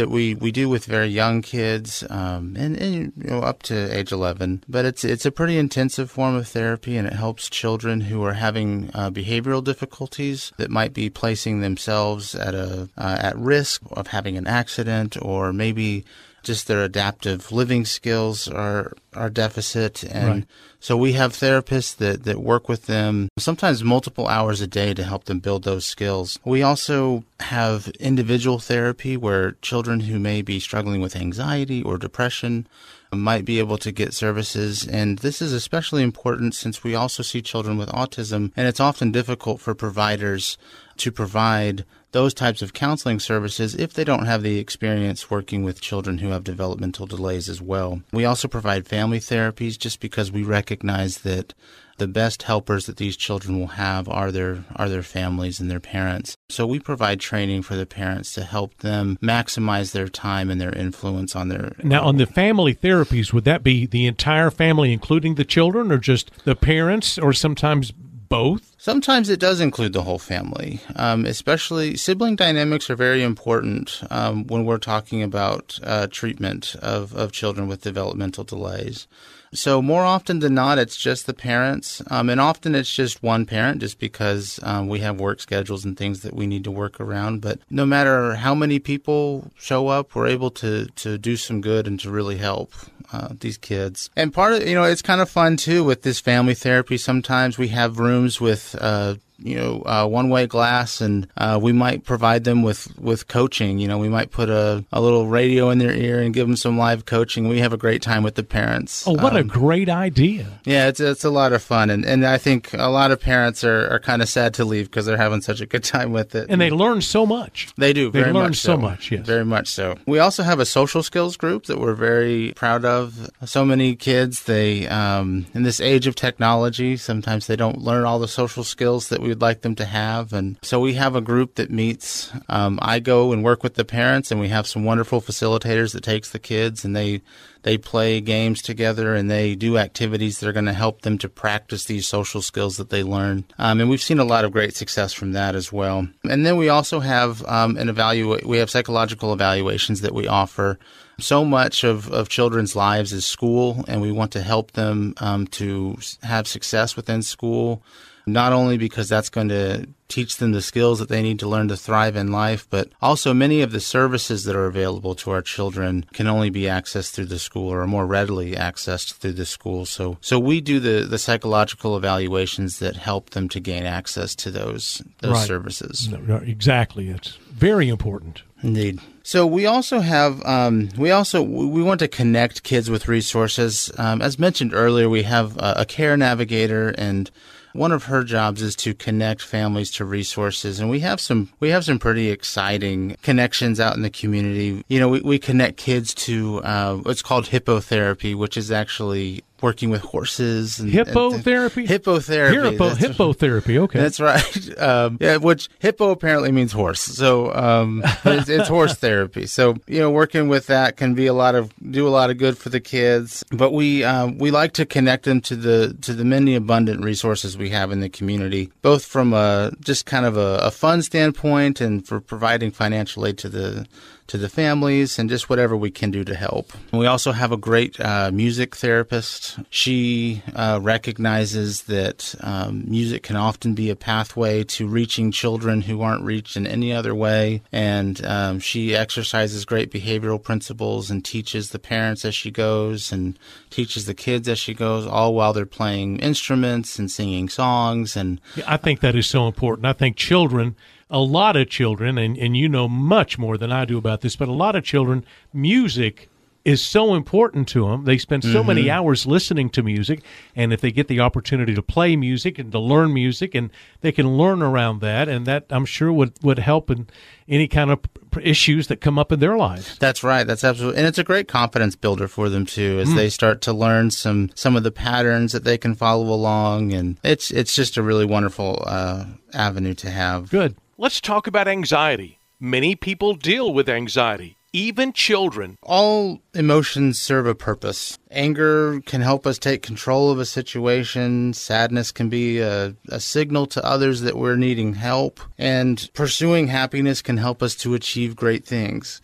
that 0.00 0.08
we, 0.08 0.34
we 0.34 0.50
do 0.50 0.66
with 0.66 0.86
very 0.86 1.08
young 1.08 1.42
kids 1.42 2.02
um, 2.08 2.56
and, 2.58 2.74
and 2.74 3.12
you 3.18 3.30
know, 3.30 3.40
up 3.40 3.62
to 3.62 3.94
age 3.94 4.12
11. 4.12 4.64
But 4.66 4.86
it's 4.86 5.04
it's 5.04 5.26
a 5.26 5.30
pretty 5.30 5.58
intensive 5.58 6.10
form 6.10 6.36
of 6.36 6.48
therapy, 6.48 6.96
and 6.96 7.06
it 7.06 7.12
helps 7.12 7.50
children 7.50 8.00
who 8.00 8.24
are 8.24 8.32
having 8.32 8.90
uh, 8.94 9.10
behavioral 9.10 9.62
difficulties 9.62 10.52
that 10.56 10.70
might 10.70 10.94
be 10.94 11.10
placing 11.10 11.60
themselves 11.60 12.34
at 12.34 12.54
a 12.54 12.88
uh, 12.96 13.18
at 13.20 13.36
risk 13.36 13.82
of 13.90 14.06
having 14.06 14.38
an 14.38 14.46
accident 14.46 15.18
or 15.20 15.52
maybe 15.52 16.06
just 16.42 16.66
their 16.66 16.82
adaptive 16.84 17.52
living 17.52 17.84
skills 17.84 18.48
are 18.48 18.92
are 19.14 19.30
deficit 19.30 20.04
and 20.04 20.28
Right. 20.28 20.44
so 20.78 20.96
we 20.96 21.14
have 21.14 21.32
therapists 21.32 21.96
that, 21.96 22.22
that 22.24 22.40
work 22.40 22.68
with 22.68 22.86
them 22.86 23.28
sometimes 23.38 23.82
multiple 23.82 24.28
hours 24.28 24.60
a 24.60 24.66
day 24.68 24.94
to 24.94 25.02
help 25.02 25.24
them 25.24 25.40
build 25.40 25.64
those 25.64 25.84
skills. 25.84 26.38
We 26.44 26.62
also 26.62 27.24
have 27.40 27.88
individual 27.98 28.60
therapy 28.60 29.16
where 29.16 29.52
children 29.62 30.00
who 30.00 30.18
may 30.20 30.42
be 30.42 30.60
struggling 30.60 31.00
with 31.00 31.16
anxiety 31.16 31.82
or 31.82 31.98
depression 31.98 32.66
might 33.12 33.44
be 33.44 33.58
able 33.58 33.78
to 33.78 33.90
get 33.90 34.14
services. 34.14 34.86
And 34.86 35.18
this 35.18 35.42
is 35.42 35.52
especially 35.52 36.04
important 36.04 36.54
since 36.54 36.84
we 36.84 36.94
also 36.94 37.24
see 37.24 37.42
children 37.42 37.76
with 37.76 37.88
autism, 37.88 38.52
and 38.56 38.68
it's 38.68 38.78
often 38.78 39.10
difficult 39.10 39.60
for 39.60 39.74
providers 39.74 40.56
to 40.98 41.10
provide 41.10 41.84
those 42.12 42.34
types 42.34 42.62
of 42.62 42.72
counseling 42.72 43.20
services 43.20 43.74
if 43.74 43.92
they 43.92 44.04
don't 44.04 44.26
have 44.26 44.42
the 44.42 44.58
experience 44.58 45.30
working 45.30 45.62
with 45.62 45.80
children 45.80 46.18
who 46.18 46.28
have 46.28 46.44
developmental 46.44 47.06
delays 47.06 47.48
as 47.48 47.62
well. 47.62 48.02
We 48.12 48.24
also 48.24 48.48
provide 48.48 48.86
family 48.86 49.20
therapies 49.20 49.78
just 49.78 50.00
because 50.00 50.32
we 50.32 50.42
recognize 50.42 51.18
that 51.18 51.54
the 52.00 52.08
best 52.08 52.44
helpers 52.44 52.86
that 52.86 52.96
these 52.96 53.16
children 53.16 53.60
will 53.60 53.66
have 53.68 54.08
are 54.08 54.32
their 54.32 54.64
are 54.74 54.88
their 54.88 55.02
families 55.02 55.60
and 55.60 55.70
their 55.70 55.80
parents. 55.80 56.34
So 56.48 56.66
we 56.66 56.80
provide 56.80 57.20
training 57.20 57.62
for 57.62 57.76
the 57.76 57.84
parents 57.84 58.32
to 58.34 58.42
help 58.42 58.78
them 58.78 59.18
maximize 59.22 59.92
their 59.92 60.08
time 60.08 60.50
and 60.50 60.58
their 60.58 60.72
influence 60.72 61.36
on 61.36 61.48
their 61.48 61.72
Now, 61.84 62.02
on 62.04 62.16
the 62.16 62.26
family 62.26 62.74
therapies, 62.74 63.32
would 63.34 63.44
that 63.44 63.62
be 63.62 63.86
the 63.86 64.06
entire 64.06 64.50
family, 64.50 64.94
including 64.94 65.34
the 65.34 65.44
children, 65.44 65.92
or 65.92 65.98
just 65.98 66.30
the 66.44 66.56
parents, 66.56 67.18
or 67.18 67.34
sometimes 67.34 67.92
both? 68.30 68.74
Sometimes 68.78 69.28
it 69.28 69.38
does 69.40 69.60
include 69.60 69.92
the 69.92 70.04
whole 70.04 70.18
family, 70.18 70.80
um, 70.96 71.26
especially 71.26 71.96
sibling 71.96 72.36
dynamics 72.36 72.88
are 72.88 72.96
very 72.96 73.22
important 73.22 74.02
um, 74.08 74.46
when 74.46 74.64
we're 74.64 74.78
talking 74.78 75.22
about 75.22 75.78
uh, 75.82 76.06
treatment 76.06 76.74
of, 76.76 77.14
of 77.14 77.32
children 77.32 77.68
with 77.68 77.82
developmental 77.82 78.44
delays. 78.44 79.06
So 79.52 79.82
more 79.82 80.04
often 80.04 80.38
than 80.38 80.54
not, 80.54 80.78
it's 80.78 80.96
just 80.96 81.26
the 81.26 81.34
parents, 81.34 82.00
um, 82.08 82.30
and 82.30 82.40
often 82.40 82.76
it's 82.76 82.94
just 82.94 83.20
one 83.20 83.46
parent, 83.46 83.80
just 83.80 83.98
because 83.98 84.60
um, 84.62 84.86
we 84.86 85.00
have 85.00 85.18
work 85.18 85.40
schedules 85.40 85.84
and 85.84 85.96
things 85.96 86.20
that 86.20 86.34
we 86.34 86.46
need 86.46 86.62
to 86.64 86.70
work 86.70 87.00
around. 87.00 87.40
But 87.40 87.58
no 87.68 87.84
matter 87.84 88.34
how 88.36 88.54
many 88.54 88.78
people 88.78 89.50
show 89.58 89.88
up, 89.88 90.14
we're 90.14 90.28
able 90.28 90.50
to 90.52 90.86
to 90.86 91.18
do 91.18 91.36
some 91.36 91.60
good 91.60 91.88
and 91.88 91.98
to 92.00 92.10
really 92.10 92.36
help 92.36 92.72
uh, 93.12 93.30
these 93.40 93.58
kids. 93.58 94.08
And 94.14 94.32
part 94.32 94.52
of 94.52 94.68
you 94.68 94.76
know, 94.76 94.84
it's 94.84 95.02
kind 95.02 95.20
of 95.20 95.28
fun 95.28 95.56
too 95.56 95.82
with 95.82 96.02
this 96.02 96.20
family 96.20 96.54
therapy. 96.54 96.96
Sometimes 96.96 97.58
we 97.58 97.68
have 97.68 97.98
rooms 97.98 98.40
with. 98.40 98.76
Uh, 98.80 99.16
you 99.42 99.56
know, 99.56 99.82
uh, 99.86 100.06
one-way 100.06 100.46
glass, 100.46 101.00
and 101.00 101.26
uh, 101.36 101.58
we 101.60 101.72
might 101.72 102.04
provide 102.04 102.44
them 102.44 102.62
with, 102.62 102.96
with 102.98 103.28
coaching. 103.28 103.78
You 103.78 103.88
know, 103.88 103.98
we 103.98 104.08
might 104.08 104.30
put 104.30 104.48
a, 104.50 104.84
a 104.92 105.00
little 105.00 105.26
radio 105.26 105.70
in 105.70 105.78
their 105.78 105.92
ear 105.92 106.20
and 106.20 106.32
give 106.34 106.46
them 106.46 106.56
some 106.56 106.78
live 106.78 107.06
coaching. 107.06 107.48
We 107.48 107.60
have 107.60 107.72
a 107.72 107.76
great 107.78 108.02
time 108.02 108.22
with 108.22 108.34
the 108.34 108.42
parents. 108.42 109.06
Oh, 109.06 109.12
what 109.12 109.34
a 109.34 109.40
Um, 109.40 109.46
great 109.48 109.88
idea! 109.88 110.46
yeah, 110.64 110.88
it's 110.88 111.00
it's 111.00 111.24
a 111.24 111.30
lot 111.30 111.52
of 111.52 111.62
fun, 111.62 111.90
and, 111.90 112.04
and 112.04 112.26
I 112.26 112.38
think 112.38 112.72
a 112.74 112.88
lot 112.90 113.10
of 113.10 113.20
parents 113.20 113.64
are, 113.64 113.88
are 113.90 113.98
kind 114.00 114.22
of 114.22 114.28
sad 114.28 114.54
to 114.54 114.64
leave 114.64 114.86
because 114.90 115.06
they're 115.06 115.16
having 115.16 115.40
such 115.40 115.60
a 115.60 115.66
good 115.66 115.84
time 115.84 116.12
with 116.12 116.34
it. 116.34 116.46
And 116.50 116.60
they 116.60 116.70
learn 116.70 117.00
so 117.00 117.24
much. 117.26 117.68
They 117.76 117.92
do. 117.92 118.10
They 118.10 118.24
learn 118.24 118.32
much 118.32 118.56
so 118.58 118.76
much, 118.76 119.10
yes. 119.10 119.26
Very 119.26 119.44
much 119.44 119.68
so. 119.68 119.96
We 120.06 120.18
also 120.18 120.42
have 120.42 120.60
a 120.60 120.66
social 120.66 121.02
skills 121.02 121.36
group 121.36 121.66
that 121.66 121.78
we're 121.78 121.94
very 121.94 122.52
proud 122.56 122.84
of. 122.84 123.30
So 123.44 123.64
many 123.64 123.96
kids, 123.96 124.44
they 124.44 124.86
um, 124.88 125.46
in 125.54 125.62
this 125.62 125.80
age 125.80 126.06
of 126.06 126.14
technology, 126.14 126.96
sometimes 126.96 127.46
they 127.46 127.56
don't 127.56 127.78
learn 127.78 128.04
all 128.04 128.18
the 128.18 128.28
social 128.28 128.64
skills 128.64 129.08
that 129.08 129.20
we 129.20 129.29
would 129.30 129.40
like 129.40 129.62
them 129.62 129.74
to 129.76 129.84
have, 129.84 130.32
and 130.32 130.58
so 130.62 130.78
we 130.78 130.94
have 130.94 131.16
a 131.16 131.20
group 131.20 131.54
that 131.54 131.70
meets. 131.70 132.30
Um, 132.48 132.78
I 132.82 133.00
go 133.00 133.32
and 133.32 133.42
work 133.42 133.62
with 133.62 133.74
the 133.74 133.84
parents, 133.84 134.30
and 134.30 134.40
we 134.40 134.48
have 134.48 134.66
some 134.66 134.84
wonderful 134.84 135.20
facilitators 135.20 135.92
that 135.94 136.04
takes 136.04 136.30
the 136.30 136.38
kids, 136.38 136.84
and 136.84 136.94
they 136.94 137.22
they 137.62 137.76
play 137.76 138.20
games 138.20 138.62
together 138.62 139.14
and 139.14 139.30
they 139.30 139.54
do 139.54 139.76
activities 139.76 140.40
that 140.40 140.48
are 140.48 140.52
going 140.52 140.66
to 140.66 140.72
help 140.72 141.02
them 141.02 141.18
to 141.18 141.28
practice 141.28 141.84
these 141.84 142.06
social 142.06 142.40
skills 142.40 142.76
that 142.76 142.90
they 142.90 143.02
learn. 143.02 143.44
Um, 143.58 143.80
and 143.80 143.90
we've 143.90 144.02
seen 144.02 144.18
a 144.18 144.24
lot 144.24 144.44
of 144.44 144.52
great 144.52 144.74
success 144.74 145.12
from 145.12 145.32
that 145.32 145.54
as 145.54 145.72
well. 145.72 146.08
And 146.24 146.46
then 146.46 146.56
we 146.56 146.68
also 146.68 147.00
have 147.00 147.44
um, 147.46 147.76
an 147.76 147.88
evaluate. 147.88 148.46
We 148.46 148.58
have 148.58 148.70
psychological 148.70 149.32
evaluations 149.32 150.00
that 150.00 150.14
we 150.14 150.26
offer. 150.26 150.78
So 151.20 151.44
much 151.44 151.84
of, 151.84 152.10
of 152.12 152.28
children's 152.28 152.74
lives 152.76 153.12
is 153.12 153.24
school, 153.24 153.84
and 153.88 154.00
we 154.00 154.12
want 154.12 154.32
to 154.32 154.42
help 154.42 154.72
them 154.72 155.14
um, 155.18 155.46
to 155.48 155.98
have 156.22 156.46
success 156.48 156.96
within 156.96 157.22
school. 157.22 157.82
Not 158.26 158.52
only 158.52 158.76
because 158.76 159.08
that's 159.08 159.30
going 159.30 159.48
to 159.48 159.88
teach 160.06 160.36
them 160.36 160.52
the 160.52 160.60
skills 160.62 160.98
that 160.98 161.08
they 161.08 161.22
need 161.22 161.38
to 161.40 161.48
learn 161.48 161.68
to 161.68 161.76
thrive 161.76 162.16
in 162.16 162.30
life, 162.30 162.66
but 162.68 162.90
also 163.00 163.32
many 163.32 163.62
of 163.62 163.72
the 163.72 163.80
services 163.80 164.44
that 164.44 164.54
are 164.54 164.66
available 164.66 165.14
to 165.16 165.30
our 165.30 165.40
children 165.40 166.04
can 166.12 166.26
only 166.26 166.50
be 166.50 166.62
accessed 166.62 167.12
through 167.12 167.24
the 167.24 167.38
school 167.38 167.68
or 167.72 167.80
are 167.80 167.86
more 167.86 168.06
readily 168.06 168.52
accessed 168.52 169.14
through 169.14 169.32
the 169.32 169.46
school. 169.46 169.86
So, 169.86 170.18
so 170.20 170.38
we 170.38 170.60
do 170.60 170.78
the, 170.80 171.06
the 171.06 171.18
psychological 171.18 171.96
evaluations 171.96 172.78
that 172.80 172.94
help 172.96 173.30
them 173.30 173.48
to 173.48 173.58
gain 173.58 173.84
access 173.84 174.34
to 174.36 174.50
those, 174.50 175.02
those 175.20 175.32
Right. 175.32 175.46
services. 175.46 176.08
No, 176.08 176.18
no, 176.18 176.36
exactly. 176.36 177.08
It's 177.08 177.36
very 177.50 177.88
important. 177.88 178.42
Indeed. 178.62 179.00
So 179.30 179.46
we 179.46 179.64
also 179.64 180.00
have 180.00 180.44
um, 180.44 180.88
we 180.98 181.12
also 181.12 181.40
we 181.40 181.84
want 181.84 182.00
to 182.00 182.08
connect 182.08 182.64
kids 182.64 182.90
with 182.90 183.06
resources. 183.06 183.88
Um, 183.96 184.20
as 184.20 184.40
mentioned 184.40 184.74
earlier, 184.74 185.08
we 185.08 185.22
have 185.22 185.56
a, 185.56 185.74
a 185.76 185.86
care 185.86 186.16
navigator, 186.16 186.88
and 186.98 187.30
one 187.72 187.92
of 187.92 188.06
her 188.06 188.24
jobs 188.24 188.60
is 188.60 188.74
to 188.76 188.92
connect 188.92 189.40
families 189.42 189.92
to 189.92 190.04
resources. 190.04 190.80
And 190.80 190.90
we 190.90 190.98
have 191.00 191.20
some 191.20 191.48
we 191.60 191.68
have 191.68 191.84
some 191.84 192.00
pretty 192.00 192.28
exciting 192.28 193.16
connections 193.22 193.78
out 193.78 193.94
in 193.94 194.02
the 194.02 194.10
community. 194.10 194.84
You 194.88 194.98
know, 194.98 195.08
we, 195.08 195.20
we 195.20 195.38
connect 195.38 195.76
kids 195.76 196.12
to 196.26 196.60
uh, 196.64 196.96
what's 196.96 197.22
called 197.22 197.46
hippotherapy, 197.46 198.34
which 198.34 198.56
is 198.56 198.72
actually 198.72 199.44
working 199.62 199.90
with 199.90 200.00
horses. 200.02 200.80
And, 200.80 200.90
Hippotherapy? 200.90 201.78
And, 201.78 201.88
hippotherapy. 201.88 202.70
Hippo, 202.72 202.90
hippotherapy. 202.90 203.78
Okay. 203.78 203.98
that's 204.00 204.20
right. 204.20 204.40
Um, 204.80 205.18
yeah, 205.20 205.36
which 205.36 205.68
hippo 205.78 206.10
apparently 206.10 206.52
means 206.52 206.72
horse. 206.72 207.00
So 207.00 207.54
um, 207.54 208.02
it's, 208.24 208.48
it's 208.48 208.68
horse 208.68 208.94
therapy. 208.96 209.46
So 209.46 209.76
you 209.86 209.98
know, 209.98 210.10
working 210.10 210.48
with 210.48 210.68
that 210.68 210.96
can 210.96 211.14
be 211.14 211.26
a 211.26 211.34
lot 211.34 211.54
of 211.54 211.72
do 211.90 212.08
a 212.08 212.10
lot 212.10 212.30
of 212.30 212.38
good 212.38 212.56
for 212.56 212.70
the 212.70 212.80
kids. 212.80 213.44
But 213.50 213.72
we 213.72 214.04
um, 214.04 214.38
we 214.38 214.50
like 214.50 214.72
to 214.74 214.86
connect 214.86 215.24
them 215.24 215.40
to 215.42 215.56
the 215.56 215.96
to 216.02 216.14
the 216.14 216.24
many 216.24 216.54
abundant 216.54 217.04
resources 217.04 217.58
we 217.58 217.70
have 217.70 217.92
in 217.92 218.00
the 218.00 218.08
community, 218.08 218.70
both 218.80 219.04
from 219.04 219.34
a 219.34 219.72
just 219.80 220.06
kind 220.06 220.24
of 220.24 220.36
a, 220.36 220.58
a 220.62 220.70
fun 220.70 221.02
standpoint 221.02 221.80
and 221.80 222.06
for 222.06 222.20
providing 222.20 222.70
financial 222.70 223.26
aid 223.26 223.38
to 223.38 223.48
the 223.48 223.86
to 224.30 224.38
the 224.38 224.48
families 224.48 225.18
and 225.18 225.28
just 225.28 225.50
whatever 225.50 225.76
we 225.76 225.90
can 225.90 226.12
do 226.12 226.22
to 226.22 226.36
help. 226.36 226.72
We 226.92 227.06
also 227.06 227.32
have 227.32 227.50
a 227.50 227.56
great 227.56 227.98
uh, 227.98 228.30
music 228.32 228.76
therapist. 228.76 229.58
She 229.70 230.44
uh, 230.54 230.78
recognizes 230.80 231.82
that 231.82 232.36
um, 232.40 232.84
music 232.88 233.24
can 233.24 233.34
often 233.34 233.74
be 233.74 233.90
a 233.90 233.96
pathway 233.96 234.62
to 234.64 234.86
reaching 234.86 235.32
children 235.32 235.82
who 235.82 236.00
aren't 236.02 236.22
reached 236.22 236.56
in 236.56 236.64
any 236.64 236.92
other 236.92 237.12
way. 237.12 237.62
And 237.72 238.24
um, 238.24 238.60
she 238.60 238.94
exercises 238.94 239.64
great 239.64 239.90
behavioral 239.90 240.40
principles 240.40 241.10
and 241.10 241.24
teaches 241.24 241.70
the 241.70 241.80
parents 241.80 242.24
as 242.24 242.34
she 242.34 242.52
goes 242.52 243.10
and 243.10 243.36
teaches 243.68 244.06
the 244.06 244.14
kids 244.14 244.48
as 244.48 244.60
she 244.60 244.74
goes, 244.74 245.08
all 245.08 245.34
while 245.34 245.52
they're 245.52 245.66
playing 245.66 246.20
instruments 246.20 247.00
and 247.00 247.10
singing 247.10 247.48
songs. 247.48 248.16
And 248.16 248.40
Yeah, 248.54 248.64
I 248.68 248.76
think 248.76 249.00
that 249.00 249.16
is 249.16 249.26
so 249.26 249.48
important. 249.48 249.86
I 249.86 249.92
think 249.92 250.16
children, 250.16 250.76
a 251.10 251.18
lot 251.18 251.56
of 251.56 251.68
children, 251.68 252.16
and, 252.18 252.38
and 252.38 252.56
you 252.56 252.68
know 252.68 252.88
much 252.88 253.38
more 253.38 253.58
than 253.58 253.72
I 253.72 253.84
do 253.84 253.98
about 253.98 254.20
this, 254.20 254.36
but 254.36 254.48
a 254.48 254.52
lot 254.52 254.76
of 254.76 254.84
children, 254.84 255.24
music 255.52 256.28
is 256.62 256.82
so 256.82 257.14
important 257.14 257.66
to 257.68 257.88
them. 257.88 258.04
They 258.04 258.18
spend 258.18 258.44
so 258.44 258.62
many 258.62 258.90
hours 258.90 259.26
listening 259.26 259.70
to 259.70 259.82
music, 259.82 260.22
and 260.54 260.74
if 260.74 260.82
they 260.82 260.92
get 260.92 261.08
the 261.08 261.18
opportunity 261.20 261.74
to 261.74 261.82
play 261.82 262.16
music 262.16 262.58
and 262.58 262.70
to 262.72 262.78
learn 262.78 263.14
music, 263.14 263.54
and 263.54 263.70
they 264.02 264.12
can 264.12 264.36
learn 264.36 264.62
around 264.62 265.00
that, 265.00 265.26
and 265.26 265.46
that 265.46 265.64
I'm 265.70 265.86
sure 265.86 266.12
would, 266.12 266.34
would 266.42 266.58
help 266.58 266.90
in 266.90 267.08
any 267.48 267.66
kind 267.66 267.90
of 267.90 268.00
issues 268.42 268.88
that 268.88 269.00
come 269.00 269.18
up 269.18 269.32
in 269.32 269.40
their 269.40 269.56
lives. 269.56 269.96
That's 269.98 270.22
right. 270.22 270.46
That's 270.46 270.62
absolutely, 270.62 270.98
and 270.98 271.06
it's 271.06 271.18
a 271.18 271.24
great 271.24 271.48
confidence 271.48 271.96
builder 271.96 272.28
for 272.28 272.50
them 272.50 272.66
too, 272.66 272.98
as 273.00 273.14
they 273.14 273.30
start 273.30 273.62
to 273.62 273.72
learn 273.72 274.10
some 274.10 274.50
some 274.54 274.76
of 274.76 274.82
the 274.82 274.92
patterns 274.92 275.52
that 275.52 275.64
they 275.64 275.78
can 275.78 275.94
follow 275.94 276.28
along, 276.32 276.92
and 276.92 277.18
it's 277.24 277.50
it's 277.50 277.74
just 277.74 277.96
a 277.96 278.02
really 278.02 278.26
wonderful 278.26 278.84
uh, 278.86 279.24
avenue 279.54 279.94
to 279.94 280.10
have. 280.10 280.50
Good. 280.50 280.76
Let's 281.02 281.22
talk 281.22 281.46
about 281.46 281.66
anxiety. 281.66 282.40
Many 282.60 282.94
people 282.94 283.32
deal 283.32 283.72
with 283.72 283.88
anxiety, 283.88 284.58
even 284.74 285.14
children. 285.14 285.78
All 285.82 286.42
emotions 286.52 287.18
serve 287.18 287.46
a 287.46 287.54
purpose. 287.54 288.18
Anger 288.30 289.00
can 289.00 289.22
help 289.22 289.46
us 289.46 289.58
take 289.58 289.82
control 289.82 290.30
of 290.30 290.38
a 290.38 290.44
situation. 290.44 291.52
Sadness 291.52 292.12
can 292.12 292.28
be 292.28 292.60
a, 292.60 292.94
a 293.08 293.18
signal 293.18 293.66
to 293.66 293.84
others 293.84 294.20
that 294.20 294.36
we're 294.36 294.56
needing 294.56 294.94
help. 294.94 295.40
And 295.58 296.08
pursuing 296.14 296.68
happiness 296.68 297.22
can 297.22 297.38
help 297.38 297.62
us 297.62 297.74
to 297.76 297.94
achieve 297.94 298.36
great 298.36 298.64
things. 298.64 299.20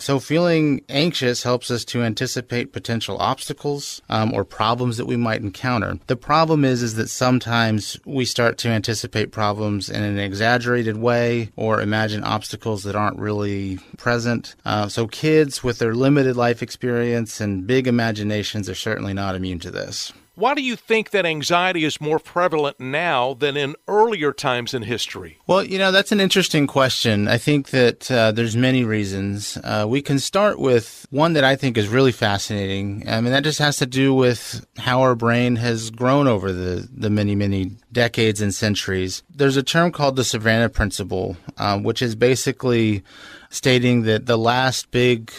So, 0.00 0.18
feeling 0.18 0.82
anxious 0.88 1.42
helps 1.42 1.70
us 1.70 1.84
to 1.86 2.02
anticipate 2.02 2.72
potential 2.72 3.18
obstacles 3.18 4.00
um, 4.08 4.32
or 4.32 4.46
problems 4.46 4.96
that 4.96 5.04
we 5.04 5.16
might 5.16 5.42
encounter. 5.42 5.98
The 6.06 6.16
problem 6.16 6.64
is, 6.64 6.82
is 6.82 6.94
that 6.94 7.10
sometimes 7.10 8.00
we 8.06 8.24
start 8.24 8.56
to 8.58 8.70
anticipate 8.70 9.30
problems 9.30 9.90
in 9.90 10.02
an 10.02 10.18
exaggerated 10.18 10.96
way 10.96 11.50
or 11.54 11.82
imagine 11.82 12.24
obstacles 12.24 12.82
that 12.84 12.96
aren't 12.96 13.18
really 13.18 13.76
present. 13.98 14.54
Uh, 14.64 14.88
so, 14.88 15.06
kids 15.06 15.62
with 15.62 15.78
their 15.78 15.94
limited 15.94 16.34
life 16.34 16.62
experience 16.62 17.38
and 17.38 17.66
big 17.66 17.86
are 18.68 18.74
certainly 18.74 19.12
not 19.12 19.34
immune 19.34 19.58
to 19.60 19.70
this. 19.70 20.12
Why 20.40 20.54
do 20.54 20.62
you 20.62 20.74
think 20.74 21.10
that 21.10 21.26
anxiety 21.26 21.84
is 21.84 22.00
more 22.00 22.18
prevalent 22.18 22.80
now 22.80 23.34
than 23.34 23.58
in 23.58 23.76
earlier 23.86 24.32
times 24.32 24.72
in 24.72 24.82
history? 24.82 25.36
Well, 25.46 25.62
you 25.62 25.76
know, 25.76 25.92
that's 25.92 26.12
an 26.12 26.20
interesting 26.20 26.66
question. 26.66 27.28
I 27.28 27.36
think 27.36 27.70
that 27.70 28.10
uh, 28.10 28.32
there's 28.32 28.56
many 28.56 28.82
reasons. 28.82 29.58
Uh, 29.62 29.84
we 29.86 30.00
can 30.00 30.18
start 30.18 30.58
with 30.58 31.06
one 31.10 31.34
that 31.34 31.44
I 31.44 31.56
think 31.56 31.76
is 31.76 31.88
really 31.88 32.12
fascinating. 32.12 33.06
I 33.06 33.20
mean, 33.20 33.32
that 33.32 33.44
just 33.44 33.58
has 33.58 33.76
to 33.78 33.86
do 33.86 34.14
with 34.14 34.66
how 34.78 35.02
our 35.02 35.14
brain 35.14 35.56
has 35.56 35.90
grown 35.90 36.26
over 36.26 36.52
the, 36.52 36.88
the 36.90 37.10
many, 37.10 37.34
many 37.34 37.72
decades 37.92 38.40
and 38.40 38.54
centuries. 38.54 39.22
There's 39.28 39.58
a 39.58 39.62
term 39.62 39.92
called 39.92 40.16
the 40.16 40.24
Savannah 40.24 40.70
Principle, 40.70 41.36
uh, 41.58 41.78
which 41.78 42.00
is 42.00 42.14
basically 42.14 43.02
stating 43.50 44.02
that 44.02 44.26
the 44.26 44.38
last 44.38 44.90
big 44.90 45.32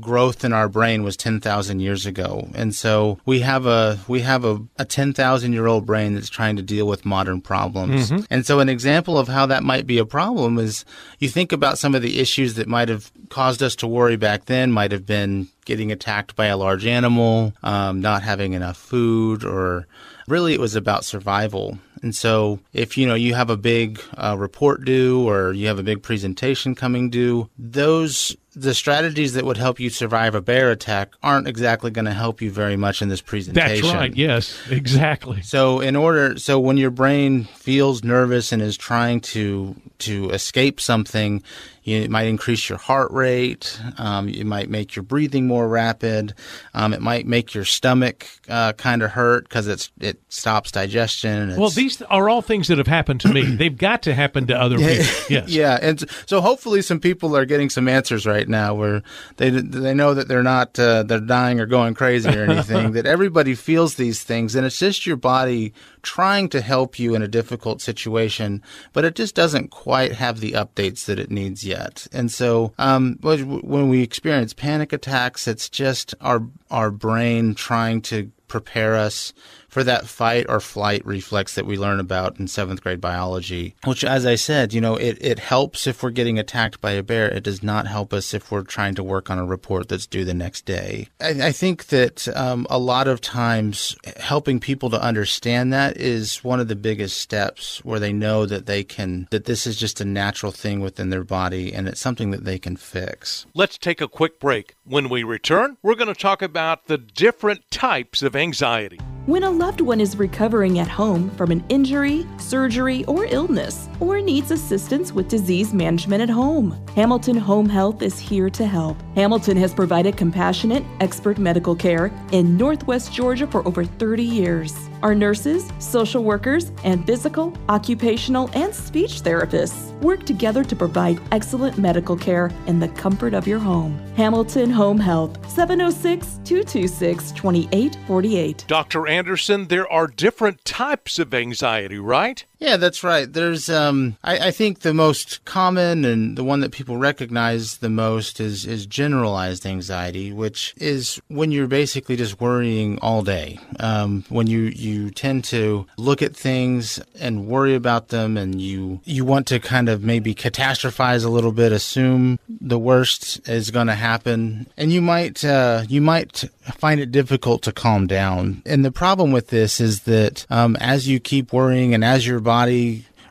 growth 0.00 0.44
in 0.44 0.52
our 0.52 0.68
brain 0.68 1.02
was 1.02 1.16
10,000 1.16 1.80
years 1.80 2.06
ago. 2.06 2.48
And 2.54 2.74
so 2.74 3.18
we 3.24 3.40
have 3.40 3.66
a 3.66 3.98
we 4.06 4.20
have 4.20 4.44
a, 4.44 4.60
a 4.78 4.84
10,000 4.84 5.52
year 5.52 5.66
old 5.66 5.86
brain 5.86 6.14
that's 6.14 6.28
trying 6.28 6.56
to 6.56 6.62
deal 6.62 6.86
with 6.86 7.04
modern 7.04 7.40
problems. 7.40 8.10
Mm-hmm. 8.10 8.24
And 8.30 8.46
so 8.46 8.60
an 8.60 8.68
example 8.68 9.18
of 9.18 9.28
how 9.28 9.46
that 9.46 9.64
might 9.64 9.86
be 9.86 9.98
a 9.98 10.04
problem 10.04 10.58
is 10.58 10.84
you 11.18 11.28
think 11.28 11.52
about 11.52 11.78
some 11.78 11.94
of 11.94 12.02
the 12.02 12.20
issues 12.20 12.54
that 12.54 12.68
might 12.68 12.88
have 12.88 13.10
caused 13.28 13.62
us 13.62 13.74
to 13.76 13.86
worry 13.86 14.16
back 14.16 14.44
then 14.44 14.70
might 14.70 14.92
have 14.92 15.06
been 15.06 15.48
getting 15.64 15.90
attacked 15.90 16.36
by 16.36 16.46
a 16.46 16.56
large 16.56 16.86
animal, 16.86 17.52
um, 17.62 18.00
not 18.00 18.22
having 18.22 18.52
enough 18.52 18.76
food, 18.76 19.44
or 19.44 19.86
really 20.28 20.54
it 20.54 20.60
was 20.60 20.76
about 20.76 21.04
survival. 21.04 21.78
And 22.02 22.14
so 22.14 22.58
if 22.72 22.98
you 22.98 23.06
know 23.06 23.14
you 23.14 23.34
have 23.34 23.48
a 23.48 23.56
big 23.56 24.02
uh, 24.16 24.36
report 24.36 24.84
due 24.84 25.26
or 25.28 25.52
you 25.52 25.68
have 25.68 25.78
a 25.78 25.84
big 25.84 26.02
presentation 26.02 26.74
coming 26.74 27.10
due, 27.10 27.48
those 27.56 28.36
the 28.54 28.74
strategies 28.74 29.32
that 29.32 29.44
would 29.44 29.56
help 29.56 29.80
you 29.80 29.88
survive 29.88 30.34
a 30.34 30.42
bear 30.42 30.70
attack 30.70 31.14
aren't 31.22 31.48
exactly 31.48 31.90
going 31.90 32.04
to 32.04 32.12
help 32.12 32.42
you 32.42 32.50
very 32.50 32.76
much 32.76 33.00
in 33.00 33.08
this 33.08 33.22
presentation. 33.22 33.82
That's 33.82 33.94
right. 33.94 34.14
Yes, 34.14 34.58
exactly. 34.70 35.40
So 35.42 35.80
in 35.80 35.96
order 35.96 36.38
so 36.38 36.60
when 36.60 36.76
your 36.76 36.90
brain 36.90 37.44
feels 37.44 38.04
nervous 38.04 38.52
and 38.52 38.60
is 38.60 38.76
trying 38.76 39.20
to 39.20 39.74
to 40.00 40.30
escape 40.30 40.80
something, 40.80 41.42
you, 41.84 42.00
it 42.02 42.10
might 42.10 42.26
increase 42.26 42.68
your 42.68 42.78
heart 42.78 43.10
rate. 43.10 43.80
Um, 43.98 44.28
it 44.28 44.44
might 44.44 44.68
make 44.68 44.94
your 44.94 45.02
breathing 45.02 45.46
more 45.46 45.66
rapid. 45.66 46.34
Um, 46.74 46.92
it 46.92 47.00
might 47.00 47.26
make 47.26 47.54
your 47.54 47.64
stomach 47.64 48.26
uh, 48.48 48.72
kind 48.74 49.02
of 49.02 49.12
hurt 49.12 49.48
because 49.48 49.66
it's 49.66 49.90
it 49.98 50.20
stops 50.28 50.72
digestion. 50.72 51.56
Well, 51.56 51.70
these 51.70 52.00
are 52.02 52.28
all 52.28 52.42
things 52.42 52.68
that 52.68 52.78
have 52.78 52.86
happened 52.86 53.20
to 53.22 53.28
me. 53.28 53.42
They've 53.56 53.76
got 53.76 54.02
to 54.02 54.14
happen 54.14 54.46
to 54.48 54.60
other 54.60 54.76
people. 54.78 55.06
Yes. 55.28 55.48
yeah, 55.48 55.78
and 55.80 56.04
so 56.26 56.40
hopefully 56.40 56.82
some 56.82 57.00
people 57.00 57.36
are 57.36 57.44
getting 57.44 57.70
some 57.70 57.88
answers 57.88 58.26
right 58.26 58.41
now 58.48 58.74
where 58.74 59.02
they 59.36 59.50
they 59.50 59.94
know 59.94 60.14
that 60.14 60.28
they're 60.28 60.42
not 60.42 60.78
uh, 60.78 61.02
they're 61.02 61.20
dying 61.20 61.60
or 61.60 61.66
going 61.66 61.94
crazy 61.94 62.28
or 62.28 62.44
anything. 62.44 62.92
that 62.92 63.06
everybody 63.06 63.54
feels 63.54 63.94
these 63.94 64.22
things, 64.22 64.54
and 64.54 64.66
it's 64.66 64.78
just 64.78 65.06
your 65.06 65.16
body 65.16 65.72
trying 66.02 66.48
to 66.50 66.60
help 66.60 66.98
you 66.98 67.14
in 67.14 67.22
a 67.22 67.28
difficult 67.28 67.80
situation, 67.80 68.62
but 68.92 69.04
it 69.04 69.14
just 69.14 69.34
doesn't 69.34 69.70
quite 69.70 70.12
have 70.12 70.40
the 70.40 70.52
updates 70.52 71.04
that 71.06 71.18
it 71.18 71.30
needs 71.30 71.64
yet. 71.64 72.06
And 72.12 72.30
so, 72.30 72.72
um, 72.78 73.18
when 73.22 73.88
we 73.88 74.02
experience 74.02 74.52
panic 74.52 74.92
attacks, 74.92 75.46
it's 75.46 75.68
just 75.68 76.14
our 76.20 76.42
our 76.70 76.90
brain 76.90 77.54
trying 77.54 78.02
to 78.02 78.30
prepare 78.48 78.96
us 78.96 79.32
for 79.72 79.82
that 79.82 80.06
fight 80.06 80.44
or 80.50 80.60
flight 80.60 81.04
reflex 81.06 81.54
that 81.54 81.64
we 81.64 81.78
learn 81.78 81.98
about 81.98 82.38
in 82.38 82.46
seventh 82.46 82.82
grade 82.82 83.00
biology, 83.00 83.74
which, 83.86 84.04
as 84.04 84.26
I 84.26 84.34
said, 84.34 84.74
you 84.74 84.82
know, 84.82 84.96
it, 84.96 85.16
it 85.18 85.38
helps 85.38 85.86
if 85.86 86.02
we're 86.02 86.10
getting 86.10 86.38
attacked 86.38 86.82
by 86.82 86.90
a 86.90 87.02
bear. 87.02 87.30
It 87.30 87.42
does 87.42 87.62
not 87.62 87.86
help 87.86 88.12
us 88.12 88.34
if 88.34 88.52
we're 88.52 88.64
trying 88.64 88.94
to 88.96 89.02
work 89.02 89.30
on 89.30 89.38
a 89.38 89.46
report 89.46 89.88
that's 89.88 90.06
due 90.06 90.26
the 90.26 90.34
next 90.34 90.66
day. 90.66 91.08
I, 91.22 91.48
I 91.48 91.52
think 91.52 91.86
that 91.86 92.28
um, 92.36 92.66
a 92.68 92.78
lot 92.78 93.08
of 93.08 93.22
times 93.22 93.96
helping 94.18 94.60
people 94.60 94.90
to 94.90 95.00
understand 95.00 95.72
that 95.72 95.96
is 95.96 96.44
one 96.44 96.60
of 96.60 96.68
the 96.68 96.76
biggest 96.76 97.18
steps 97.18 97.82
where 97.82 97.98
they 97.98 98.12
know 98.12 98.44
that 98.44 98.66
they 98.66 98.84
can, 98.84 99.26
that 99.30 99.46
this 99.46 99.66
is 99.66 99.78
just 99.78 100.02
a 100.02 100.04
natural 100.04 100.52
thing 100.52 100.80
within 100.80 101.08
their 101.08 101.24
body 101.24 101.72
and 101.72 101.88
it's 101.88 102.00
something 102.00 102.30
that 102.32 102.44
they 102.44 102.58
can 102.58 102.76
fix. 102.76 103.46
Let's 103.54 103.78
take 103.78 104.02
a 104.02 104.08
quick 104.08 104.38
break. 104.38 104.74
When 104.84 105.08
we 105.08 105.22
return, 105.22 105.78
we're 105.82 105.94
going 105.94 106.12
to 106.12 106.20
talk 106.20 106.42
about 106.42 106.88
the 106.88 106.98
different 106.98 107.70
types 107.70 108.22
of 108.22 108.36
anxiety. 108.36 108.98
When 109.26 109.44
a 109.44 109.50
loved 109.50 109.80
one 109.80 110.00
is 110.00 110.18
recovering 110.18 110.80
at 110.80 110.88
home 110.88 111.30
from 111.36 111.52
an 111.52 111.62
injury, 111.68 112.26
surgery, 112.38 113.04
or 113.04 113.24
illness, 113.26 113.88
or 114.02 114.20
needs 114.20 114.50
assistance 114.50 115.12
with 115.12 115.28
disease 115.28 115.72
management 115.72 116.20
at 116.20 116.28
home, 116.28 116.76
Hamilton 116.96 117.36
Home 117.36 117.68
Health 117.68 118.02
is 118.02 118.18
here 118.18 118.50
to 118.50 118.66
help. 118.66 118.96
Hamilton 119.14 119.56
has 119.58 119.72
provided 119.72 120.16
compassionate, 120.16 120.82
expert 120.98 121.38
medical 121.38 121.76
care 121.76 122.10
in 122.32 122.56
Northwest 122.56 123.12
Georgia 123.12 123.46
for 123.46 123.66
over 123.66 123.84
30 123.84 124.24
years. 124.24 124.74
Our 125.02 125.14
nurses, 125.14 125.68
social 125.78 126.24
workers, 126.24 126.72
and 126.84 127.06
physical, 127.06 127.56
occupational, 127.68 128.50
and 128.54 128.74
speech 128.74 129.22
therapists 129.22 129.92
work 130.00 130.24
together 130.24 130.64
to 130.64 130.76
provide 130.76 131.20
excellent 131.30 131.78
medical 131.78 132.16
care 132.16 132.50
in 132.66 132.80
the 132.80 132.88
comfort 132.88 133.34
of 133.34 133.46
your 133.46 133.60
home. 133.60 133.98
Hamilton 134.16 134.70
Home 134.70 134.98
Health, 134.98 135.38
706 135.48 136.40
226 136.44 137.32
2848. 137.32 138.64
Dr. 138.66 139.06
Anderson, 139.06 139.68
there 139.68 139.90
are 139.90 140.08
different 140.08 140.64
types 140.64 141.18
of 141.20 141.32
anxiety, 141.34 141.98
right? 141.98 142.44
Yeah, 142.62 142.76
that's 142.76 143.02
right. 143.02 143.30
There's, 143.30 143.68
um, 143.68 144.16
I, 144.22 144.38
I, 144.38 144.50
think 144.52 144.80
the 144.80 144.94
most 144.94 145.44
common 145.44 146.04
and 146.04 146.38
the 146.38 146.44
one 146.44 146.60
that 146.60 146.70
people 146.70 146.96
recognize 146.96 147.78
the 147.78 147.90
most 147.90 148.38
is, 148.38 148.64
is 148.64 148.86
generalized 148.86 149.66
anxiety, 149.66 150.32
which 150.32 150.72
is 150.76 151.20
when 151.26 151.50
you're 151.50 151.66
basically 151.66 152.14
just 152.14 152.40
worrying 152.40 153.00
all 153.00 153.22
day. 153.22 153.58
Um, 153.80 154.24
when 154.28 154.46
you, 154.46 154.60
you 154.60 155.10
tend 155.10 155.42
to 155.46 155.88
look 155.96 156.22
at 156.22 156.36
things 156.36 157.00
and 157.18 157.48
worry 157.48 157.74
about 157.74 158.08
them 158.08 158.36
and 158.36 158.62
you, 158.62 159.00
you 159.02 159.24
want 159.24 159.48
to 159.48 159.58
kind 159.58 159.88
of 159.88 160.04
maybe 160.04 160.32
catastrophize 160.32 161.24
a 161.24 161.30
little 161.30 161.50
bit, 161.50 161.72
assume 161.72 162.38
the 162.48 162.78
worst 162.78 163.40
is 163.48 163.72
going 163.72 163.88
to 163.88 163.96
happen. 163.96 164.68
And 164.76 164.92
you 164.92 165.02
might, 165.02 165.44
uh, 165.44 165.82
you 165.88 166.00
might 166.00 166.44
find 166.78 167.00
it 167.00 167.10
difficult 167.10 167.62
to 167.62 167.72
calm 167.72 168.06
down. 168.06 168.62
And 168.64 168.84
the 168.84 168.92
problem 168.92 169.32
with 169.32 169.48
this 169.48 169.80
is 169.80 170.02
that, 170.02 170.46
um, 170.48 170.76
as 170.76 171.08
you 171.08 171.18
keep 171.18 171.52
worrying 171.52 171.92
and 171.92 172.04
as 172.04 172.24
your 172.24 172.38
body 172.38 172.51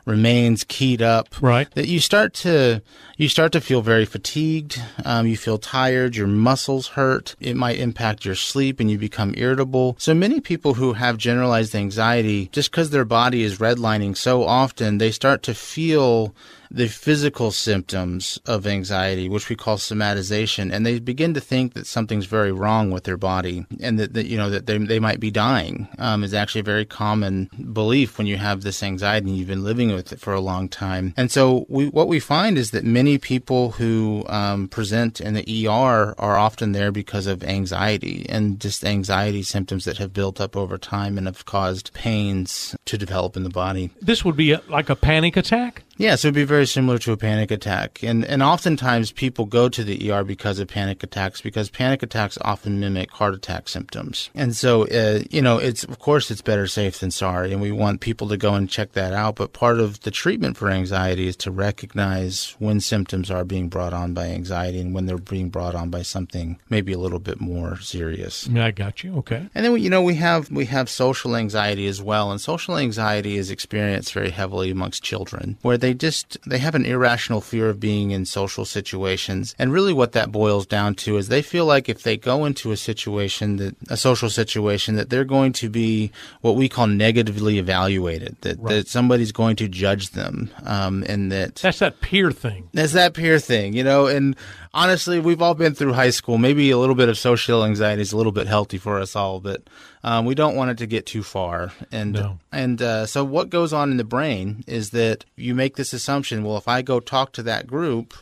remains 0.04 0.64
keyed 0.64 1.00
up 1.00 1.28
right. 1.40 1.70
that 1.72 1.86
you 1.86 2.00
start 2.00 2.34
to 2.34 2.82
you 3.16 3.28
start 3.28 3.52
to 3.52 3.60
feel 3.60 3.82
very 3.82 4.04
fatigued. 4.04 4.82
Um, 5.04 5.26
you 5.26 5.36
feel 5.36 5.58
tired. 5.58 6.16
Your 6.16 6.26
muscles 6.26 6.88
hurt. 6.88 7.36
It 7.38 7.56
might 7.56 7.78
impact 7.78 8.24
your 8.24 8.34
sleep 8.34 8.80
and 8.80 8.90
you 8.90 8.98
become 8.98 9.34
irritable. 9.36 9.94
So 9.98 10.12
many 10.12 10.40
people 10.40 10.74
who 10.74 10.94
have 10.94 11.18
generalized 11.18 11.74
anxiety 11.74 12.48
just 12.52 12.70
because 12.70 12.90
their 12.90 13.04
body 13.04 13.42
is 13.42 13.58
redlining 13.58 14.16
so 14.16 14.42
often 14.44 14.98
they 14.98 15.12
start 15.12 15.42
to 15.44 15.54
feel 15.54 16.34
the 16.72 16.88
physical 16.88 17.50
symptoms 17.50 18.40
of 18.46 18.66
anxiety, 18.66 19.28
which 19.28 19.48
we 19.48 19.56
call 19.56 19.76
somatization, 19.76 20.72
and 20.72 20.86
they 20.86 20.98
begin 20.98 21.34
to 21.34 21.40
think 21.40 21.74
that 21.74 21.86
something's 21.86 22.26
very 22.26 22.52
wrong 22.52 22.90
with 22.90 23.04
their 23.04 23.16
body 23.16 23.66
and 23.80 23.98
that, 23.98 24.14
that 24.14 24.26
you 24.26 24.36
know 24.36 24.50
that 24.50 24.66
they, 24.66 24.78
they 24.78 24.98
might 24.98 25.20
be 25.20 25.30
dying 25.30 25.88
um, 25.98 26.24
is 26.24 26.34
actually 26.34 26.60
a 26.60 26.64
very 26.64 26.84
common 26.84 27.50
belief 27.72 28.18
when 28.18 28.26
you 28.26 28.36
have 28.36 28.62
this 28.62 28.82
anxiety 28.82 29.28
and 29.28 29.36
you've 29.36 29.48
been 29.48 29.64
living 29.64 29.92
with 29.92 30.12
it 30.12 30.20
for 30.20 30.32
a 30.32 30.40
long 30.40 30.68
time. 30.68 31.12
And 31.16 31.30
so 31.30 31.66
we, 31.68 31.88
what 31.88 32.08
we 32.08 32.20
find 32.20 32.56
is 32.56 32.70
that 32.70 32.84
many 32.84 33.18
people 33.18 33.72
who 33.72 34.24
um, 34.28 34.68
present 34.68 35.20
in 35.20 35.34
the 35.34 35.66
ER 35.66 36.14
are 36.18 36.36
often 36.36 36.72
there 36.72 36.90
because 36.90 37.26
of 37.26 37.44
anxiety 37.44 38.26
and 38.28 38.58
just 38.58 38.84
anxiety 38.84 39.42
symptoms 39.42 39.84
that 39.84 39.98
have 39.98 40.12
built 40.12 40.40
up 40.40 40.56
over 40.56 40.78
time 40.78 41.18
and 41.18 41.26
have 41.26 41.44
caused 41.44 41.92
pains 41.92 42.74
to 42.86 42.96
develop 42.96 43.36
in 43.36 43.42
the 43.42 43.50
body. 43.50 43.90
This 44.00 44.24
would 44.24 44.36
be 44.36 44.52
a, 44.52 44.62
like 44.68 44.88
a 44.88 44.96
panic 44.96 45.36
attack? 45.36 45.82
Yes, 46.02 46.24
it 46.24 46.26
would 46.26 46.34
be 46.34 46.42
very 46.42 46.66
similar 46.66 46.98
to 46.98 47.12
a 47.12 47.16
panic 47.16 47.52
attack. 47.52 48.02
And, 48.02 48.24
and 48.24 48.42
oftentimes 48.42 49.12
people 49.12 49.44
go 49.44 49.68
to 49.68 49.84
the 49.84 50.10
ER 50.10 50.24
because 50.24 50.58
of 50.58 50.66
panic 50.66 51.04
attacks 51.04 51.40
because 51.40 51.70
panic 51.70 52.02
attacks 52.02 52.36
often 52.40 52.80
mimic 52.80 53.12
heart 53.12 53.34
attack 53.34 53.68
symptoms. 53.68 54.28
And 54.34 54.56
so, 54.56 54.88
uh, 54.88 55.20
you 55.30 55.40
know, 55.40 55.58
it's, 55.58 55.84
of 55.84 56.00
course, 56.00 56.28
it's 56.32 56.42
better 56.42 56.66
safe 56.66 56.98
than 56.98 57.12
sorry. 57.12 57.52
And 57.52 57.62
we 57.62 57.70
want 57.70 58.00
people 58.00 58.28
to 58.30 58.36
go 58.36 58.54
and 58.54 58.68
check 58.68 58.94
that 58.94 59.12
out. 59.12 59.36
But 59.36 59.52
part 59.52 59.78
of 59.78 60.00
the 60.00 60.10
treatment 60.10 60.56
for 60.56 60.70
anxiety 60.70 61.28
is 61.28 61.36
to 61.36 61.52
recognize 61.52 62.56
when 62.58 62.80
symptoms 62.80 63.30
are 63.30 63.44
being 63.44 63.68
brought 63.68 63.92
on 63.92 64.12
by 64.12 64.26
anxiety 64.26 64.80
and 64.80 64.96
when 64.96 65.06
they're 65.06 65.18
being 65.18 65.50
brought 65.50 65.76
on 65.76 65.88
by 65.88 66.02
something 66.02 66.58
maybe 66.68 66.92
a 66.92 66.98
little 66.98 67.20
bit 67.20 67.40
more 67.40 67.78
serious. 67.78 68.48
I 68.52 68.72
got 68.72 69.04
you. 69.04 69.18
Okay. 69.18 69.48
And 69.54 69.64
then, 69.64 69.78
you 69.78 69.88
know, 69.88 70.02
we 70.02 70.16
have, 70.16 70.50
we 70.50 70.64
have 70.64 70.90
social 70.90 71.36
anxiety 71.36 71.86
as 71.86 72.02
well. 72.02 72.32
And 72.32 72.40
social 72.40 72.76
anxiety 72.76 73.36
is 73.36 73.52
experienced 73.52 74.12
very 74.12 74.30
heavily 74.30 74.72
amongst 74.72 75.04
children 75.04 75.58
where 75.62 75.78
they 75.78 75.91
they 75.92 75.98
just 75.98 76.38
they 76.46 76.58
have 76.58 76.74
an 76.74 76.86
irrational 76.86 77.40
fear 77.40 77.68
of 77.68 77.78
being 77.78 78.12
in 78.12 78.24
social 78.24 78.64
situations. 78.64 79.54
And 79.58 79.72
really 79.72 79.92
what 79.92 80.12
that 80.12 80.32
boils 80.32 80.66
down 80.66 80.94
to 80.96 81.18
is 81.18 81.28
they 81.28 81.42
feel 81.42 81.66
like 81.66 81.88
if 81.88 82.02
they 82.02 82.16
go 82.16 82.46
into 82.46 82.72
a 82.72 82.76
situation 82.76 83.56
that 83.56 83.76
a 83.90 83.96
social 83.96 84.30
situation 84.30 84.96
that 84.96 85.10
they're 85.10 85.24
going 85.24 85.52
to 85.54 85.68
be 85.68 86.10
what 86.40 86.56
we 86.56 86.68
call 86.68 86.86
negatively 86.86 87.58
evaluated, 87.58 88.36
that, 88.40 88.58
right. 88.58 88.68
that 88.70 88.88
somebody's 88.88 89.32
going 89.32 89.56
to 89.56 89.68
judge 89.68 90.10
them. 90.10 90.50
Um, 90.64 91.04
and 91.06 91.30
that 91.30 91.56
That's 91.56 91.80
that 91.80 92.00
peer 92.00 92.32
thing. 92.32 92.70
That's 92.72 92.92
that 92.94 93.12
peer 93.12 93.38
thing, 93.38 93.74
you 93.74 93.84
know, 93.84 94.06
and 94.06 94.34
honestly, 94.72 95.20
we've 95.20 95.42
all 95.42 95.54
been 95.54 95.74
through 95.74 95.92
high 95.92 96.10
school. 96.10 96.38
Maybe 96.38 96.70
a 96.70 96.78
little 96.78 96.94
bit 96.94 97.10
of 97.10 97.18
social 97.18 97.64
anxiety 97.64 98.00
is 98.00 98.12
a 98.12 98.16
little 98.16 98.32
bit 98.32 98.46
healthy 98.46 98.78
for 98.78 98.98
us 98.98 99.14
all, 99.14 99.40
but 99.40 99.62
um, 100.04 100.24
we 100.24 100.34
don't 100.34 100.56
want 100.56 100.70
it 100.70 100.78
to 100.78 100.86
get 100.86 101.06
too 101.06 101.22
far. 101.22 101.72
And 101.90 102.12
no. 102.12 102.38
and 102.50 102.80
uh, 102.82 103.06
so 103.06 103.24
what 103.24 103.50
goes 103.50 103.72
on 103.72 103.90
in 103.90 103.96
the 103.96 104.04
brain 104.04 104.64
is 104.66 104.90
that 104.90 105.24
you 105.36 105.54
make 105.54 105.76
this 105.76 105.92
assumption. 105.92 106.44
Well, 106.44 106.56
if 106.56 106.68
I 106.68 106.82
go 106.82 107.00
talk 107.00 107.32
to 107.32 107.42
that 107.44 107.66
group, 107.66 108.14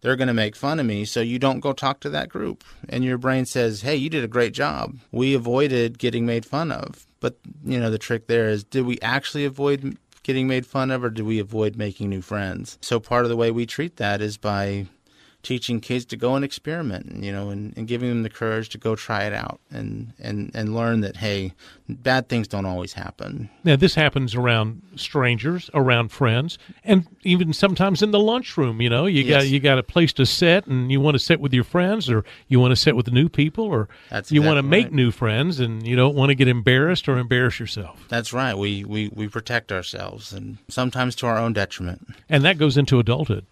they're 0.00 0.16
going 0.16 0.28
to 0.28 0.34
make 0.34 0.56
fun 0.56 0.80
of 0.80 0.86
me, 0.86 1.04
so 1.04 1.20
you 1.20 1.38
don't 1.38 1.60
go 1.60 1.72
talk 1.72 2.00
to 2.00 2.10
that 2.10 2.28
group. 2.28 2.64
And 2.88 3.04
your 3.04 3.18
brain 3.18 3.46
says, 3.46 3.82
"Hey, 3.82 3.96
you 3.96 4.10
did 4.10 4.24
a 4.24 4.28
great 4.28 4.54
job. 4.54 4.98
We 5.12 5.34
avoided 5.34 5.98
getting 5.98 6.26
made 6.26 6.44
fun 6.44 6.72
of." 6.72 7.06
But 7.20 7.36
you 7.64 7.78
know, 7.78 7.90
the 7.90 7.98
trick 7.98 8.26
there 8.26 8.48
is, 8.48 8.64
did 8.64 8.86
we 8.86 8.98
actually 9.00 9.44
avoid 9.44 9.98
getting 10.22 10.48
made 10.48 10.66
fun 10.66 10.90
of, 10.90 11.04
or 11.04 11.10
did 11.10 11.26
we 11.26 11.38
avoid 11.38 11.76
making 11.76 12.08
new 12.08 12.22
friends? 12.22 12.78
So 12.80 12.98
part 12.98 13.24
of 13.24 13.28
the 13.28 13.36
way 13.36 13.50
we 13.50 13.66
treat 13.66 13.96
that 13.96 14.20
is 14.20 14.36
by 14.36 14.86
teaching 15.42 15.80
kids 15.80 16.04
to 16.06 16.16
go 16.16 16.34
and 16.34 16.44
experiment, 16.44 17.22
you 17.22 17.32
know, 17.32 17.50
and, 17.50 17.76
and 17.76 17.88
giving 17.88 18.08
them 18.08 18.22
the 18.22 18.30
courage 18.30 18.68
to 18.70 18.78
go 18.78 18.94
try 18.94 19.24
it 19.24 19.32
out 19.32 19.60
and, 19.70 20.12
and, 20.18 20.50
and 20.54 20.74
learn 20.74 21.00
that, 21.00 21.16
hey, 21.16 21.54
bad 21.88 22.28
things 22.28 22.46
don't 22.46 22.66
always 22.66 22.92
happen. 22.92 23.48
Now, 23.64 23.76
this 23.76 23.94
happens 23.94 24.34
around 24.34 24.82
strangers, 24.96 25.70
around 25.72 26.12
friends, 26.12 26.58
and 26.84 27.06
even 27.22 27.52
sometimes 27.52 28.02
in 28.02 28.10
the 28.10 28.18
lunchroom, 28.18 28.80
you 28.80 28.90
know, 28.90 29.06
you 29.06 29.22
yes. 29.22 29.42
got 29.42 29.48
you 29.50 29.60
got 29.60 29.78
a 29.78 29.82
place 29.82 30.12
to 30.14 30.26
sit 30.26 30.66
and 30.66 30.92
you 30.92 31.00
want 31.00 31.14
to 31.14 31.18
sit 31.18 31.40
with 31.40 31.52
your 31.52 31.64
friends 31.64 32.10
or 32.10 32.24
you 32.48 32.60
want 32.60 32.72
to 32.72 32.76
sit 32.76 32.96
with 32.96 33.10
new 33.10 33.28
people 33.28 33.64
or 33.64 33.88
That's 34.10 34.30
you 34.30 34.40
exactly 34.40 34.54
want 34.54 34.64
to 34.64 34.68
make 34.68 34.86
right. 34.86 34.92
new 34.92 35.10
friends 35.10 35.60
and 35.60 35.86
you 35.86 35.96
don't 35.96 36.14
want 36.14 36.30
to 36.30 36.34
get 36.34 36.48
embarrassed 36.48 37.08
or 37.08 37.18
embarrass 37.18 37.58
yourself. 37.58 38.04
That's 38.08 38.32
right. 38.32 38.54
We, 38.54 38.84
we, 38.84 39.08
we 39.08 39.28
protect 39.28 39.72
ourselves 39.72 40.32
and 40.32 40.58
sometimes 40.68 41.14
to 41.16 41.26
our 41.26 41.38
own 41.38 41.52
detriment. 41.52 42.08
And 42.28 42.44
that 42.44 42.58
goes 42.58 42.76
into 42.76 42.98
adulthood. 42.98 43.46